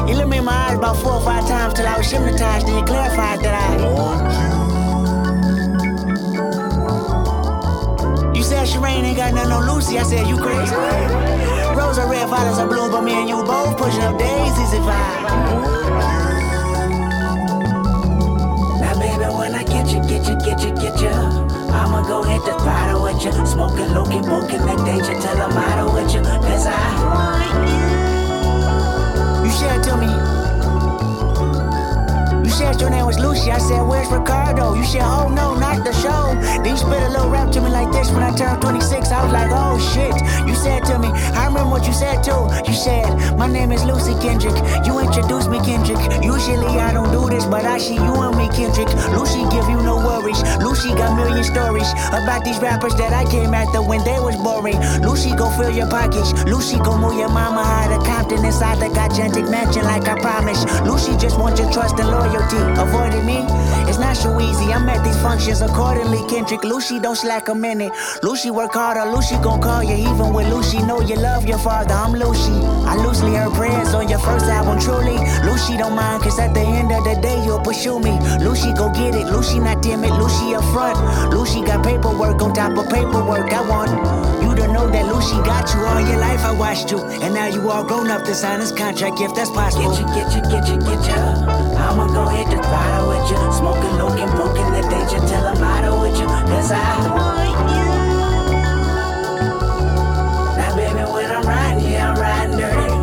You 0.07 0.15
looked 0.17 0.30
me 0.30 0.38
in 0.38 0.45
my 0.45 0.53
eyes 0.53 0.77
about 0.77 0.97
four 0.97 1.13
or 1.13 1.21
five 1.21 1.47
times 1.47 1.73
till 1.73 1.88
I 1.88 1.97
was 1.97 2.09
hypnotized, 2.11 2.67
Then 2.67 2.77
you 2.77 2.85
clarified 2.85 3.39
that 3.41 3.55
I 3.65 3.69
want 3.84 4.30
you. 4.35 4.49
You 8.38 8.43
said 8.43 8.67
Shireen 8.67 9.03
ain't 9.03 9.17
got 9.17 9.34
nothing 9.34 9.51
on 9.51 9.65
Lucy. 9.73 9.97
I 9.97 10.03
said 10.03 10.27
you 10.27 10.38
crazy. 10.38 10.76
Rose 11.76 11.97
are 11.97 12.09
red, 12.09 12.30
violets 12.30 12.59
are 12.59 12.67
blue, 12.67 12.91
but 12.91 13.01
me 13.01 13.13
and 13.13 13.27
you 13.27 13.43
both 13.43 13.76
pushing 13.76 14.01
up 14.01 14.19
daisies 14.19 14.73
if 14.73 14.84
I. 14.85 16.39
getcha, 20.35 20.45
get 20.45 20.64
ya, 20.64 20.72
get 20.76 21.01
ya. 21.01 21.11
I'ma 21.72 22.01
go 22.07 22.23
hit 22.23 22.43
the 22.45 22.53
throttle 22.60 23.03
with 23.03 23.23
ya. 23.23 23.31
Smoking, 23.45 23.93
looking, 23.93 24.22
booking 24.22 24.65
that 24.65 24.77
danger 24.85 25.14
till 25.14 25.41
I'm 25.41 25.57
out 25.57 25.93
with 25.93 26.14
ya. 26.14 26.22
Cause 26.41 26.68
I 26.68 26.72
want 27.06 27.69
you. 29.43 29.45
You 29.45 29.51
should 29.51 29.84
tell 29.84 29.97
me. 29.97 30.48
You 32.49 32.55
said 32.55 32.81
your 32.81 32.89
name 32.89 33.05
was 33.05 33.19
Lucy. 33.19 33.51
I 33.51 33.59
said, 33.59 33.84
Where's 33.84 34.09
Ricardo? 34.09 34.73
You 34.73 34.84
said, 34.84 35.03
Oh 35.05 35.30
no, 35.30 35.53
not 35.53 35.85
the 35.85 35.93
show. 35.93 36.34
Then 36.34 36.65
you 36.65 36.77
spit 36.77 36.97
a 36.97 37.09
little 37.09 37.30
rap 37.30 37.51
to 37.51 37.61
me 37.61 37.69
like 37.69 37.91
this 37.91 38.09
when 38.09 38.23
I 38.23 38.35
turned 38.35 38.59
26. 38.59 39.11
I 39.11 39.23
was 39.23 39.31
like, 39.31 39.51
Oh 39.53 39.77
shit. 39.77 40.17
You 40.49 40.55
said 40.55 40.84
to 40.85 40.97
me, 40.97 41.09
I 41.38 41.45
remember 41.45 41.69
what 41.69 41.85
you 41.85 41.93
said 41.93 42.23
too. 42.26 42.49
You 42.65 42.73
said, 42.73 43.38
My 43.38 43.45
name 43.45 43.71
is 43.71 43.85
Lucy 43.85 44.17
Kendrick. 44.17 44.57
You 44.84 44.97
introduced 44.97 45.47
me, 45.53 45.61
Kendrick. 45.61 46.01
Usually 46.26 46.73
I 46.81 46.91
don't 46.91 47.13
do 47.13 47.30
this, 47.30 47.45
but 47.45 47.65
I 47.65 47.77
see 47.77 48.01
you 48.01 48.15
and 48.17 48.35
me, 48.35 48.49
Kendrick. 48.49 48.89
Lucy 49.13 49.45
give 49.53 49.69
you 49.69 49.77
no 49.85 50.01
worries. 50.01 50.41
Lucy 50.57 50.89
got 50.97 51.13
million 51.21 51.43
stories 51.45 51.93
about 52.17 52.43
these 52.43 52.57
rappers 52.57 52.95
that 52.95 53.13
I 53.13 53.30
came 53.30 53.53
after 53.53 53.80
when 53.84 54.03
they 54.03 54.17
was 54.17 54.35
boring. 54.38 54.81
Lucy 55.05 55.38
go 55.38 55.53
fill 55.53 55.69
your 55.69 55.88
pockets. 55.88 56.34
Lucy 56.49 56.81
go 56.81 56.97
move 56.97 57.13
your 57.13 57.30
mama 57.30 57.61
out 57.61 57.93
of 57.93 58.01
Compton 58.09 58.43
inside 58.43 58.81
the 58.81 58.89
gigantic 58.89 59.45
mansion 59.53 59.85
like 59.85 60.09
I 60.09 60.17
promised. 60.17 60.65
Lucy 60.81 61.13
just 61.21 61.38
wants 61.38 61.61
your 61.61 61.71
trust 61.71 61.99
and 61.99 62.09
loyalty 62.09 62.39
critique. 62.49 62.77
Avoiding 62.77 63.26
me, 63.26 63.45
it's 63.88 63.97
not 63.97 64.15
so 64.15 64.39
easy. 64.39 64.73
I'm 64.73 64.88
at 64.89 65.03
these 65.03 65.19
functions 65.21 65.61
accordingly. 65.61 66.19
Kendrick, 66.30 66.63
Lucy, 66.63 66.99
don't 66.99 67.15
slack 67.15 67.49
a 67.49 67.55
minute. 67.55 67.91
Lucy 68.23 68.51
work 68.51 68.73
harder, 68.73 69.09
Lucy 69.11 69.35
gon' 69.38 69.61
call 69.61 69.84
you. 69.84 69.95
Even 69.95 70.34
with 70.34 70.47
Lucy, 70.49 70.80
know 70.84 71.01
you 71.01 71.15
love 71.15 71.45
your 71.45 71.59
father. 71.59 71.93
I'm 71.93 72.13
Lucy. 72.13 72.53
I 72.85 72.95
loosely 72.95 73.35
heard 73.35 73.53
prayers 73.53 73.93
on 73.93 74.07
your 74.09 74.19
first 74.19 74.45
album, 74.45 74.80
truly. 74.80 75.17
Lucy 75.45 75.77
don't 75.77 75.95
mind, 75.95 76.23
cause 76.23 76.39
at 76.39 76.53
the 76.53 76.61
end 76.61 76.91
of 76.91 77.03
the 77.03 77.15
day, 77.21 77.43
you'll 77.45 77.61
pursue 77.61 77.99
me. 77.99 78.17
Lucy, 78.39 78.73
go 78.73 78.91
get 78.91 79.15
it. 79.15 79.27
Lucy, 79.27 79.59
not 79.59 79.84
timid. 79.84 80.11
Lucy 80.11 80.55
up 80.55 80.63
front. 80.73 80.97
Lucy 81.34 81.61
got 81.61 81.84
paperwork 81.84 82.41
on 82.41 82.53
top 82.53 82.77
of 82.77 82.89
paperwork. 82.89 83.51
I 83.53 83.61
want 83.67 83.91
you 84.43 84.55
to 84.55 84.67
know 84.73 84.89
that 84.89 85.05
Lucy 85.05 85.38
got 85.43 85.73
you 85.73 85.81
all 85.81 86.01
your 86.01 86.19
life. 86.19 86.41
I 86.41 86.51
watched 86.51 86.91
you. 86.91 86.99
And 87.11 87.34
now 87.34 87.48
you 87.48 87.69
all 87.69 87.84
grown 87.84 88.10
up 88.10 88.23
to 88.26 88.36
sign 88.36 88.60
this 88.60 88.72
contract 88.72 89.19
if 89.19 89.34
that's 89.34 89.49
possible. 89.49 89.91
Get 89.91 89.99
you, 89.99 90.07
get 90.14 90.36
you, 90.36 90.41
get 90.49 90.68
you, 90.69 90.77
get 90.80 91.06
you. 91.07 91.69
I'ma 91.76 92.07
go 92.14 92.27
hit 92.27 92.49
the 92.49 92.61
bottle 92.61 93.10
with 93.10 93.30
you. 93.31 93.38
Smoking, 93.52 93.95
looking, 93.98 94.30
poking 94.38 94.72
the 94.72 94.81
danger 94.90 95.19
till 95.27 95.45
I'm 95.45 95.57
out 95.57 96.02
with 96.02 96.19
you. 96.19 96.27
Cause 96.27 96.72
I 96.72 96.80
want 97.10 97.49
you. 97.73 97.90
Now, 100.57 100.76
baby, 100.76 101.03
when 101.11 101.31
I'm 101.31 101.44
riding, 101.44 101.91
yeah, 101.91 102.11
I'm 102.11 102.19
riding 102.19 102.57
dirty. 102.57 102.94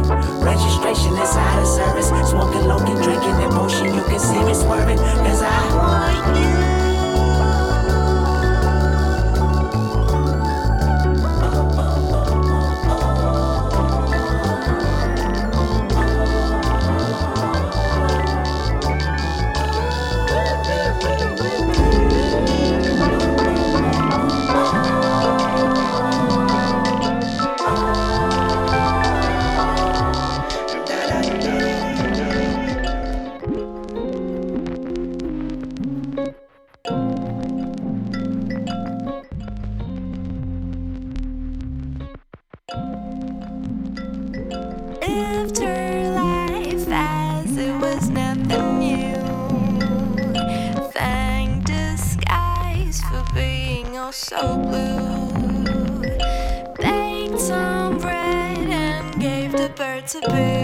Registration 0.45 1.13
is 1.19 1.37
out 1.37 1.59
of 1.59 1.67
service. 1.67 2.09
Smoking, 2.31 2.67
looking, 2.69 2.97
drinking, 3.03 3.41
emotion. 3.43 3.95
You 3.95 4.05
can 4.05 4.21
see 4.21 4.43
me 4.45 4.55
swerving. 4.55 4.99
Cause 4.99 5.43
I 5.43 5.75
want 5.75 6.39
you. 6.39 6.86
to 60.23 60.31
be 60.33 60.56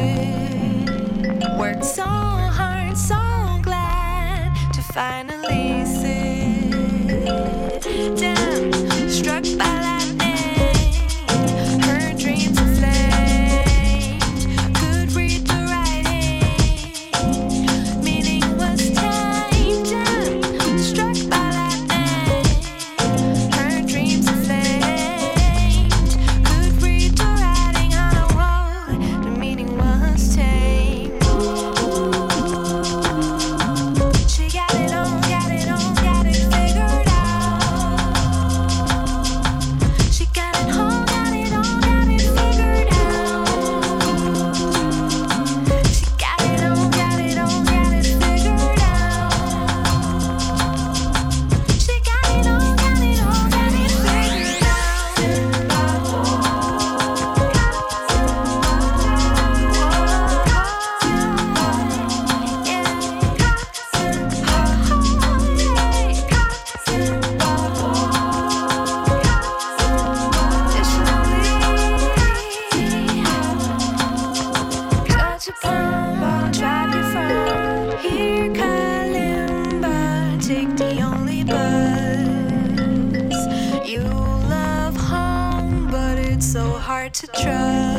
hard 87.03 87.15
to 87.15 87.27
trust. 87.27 87.92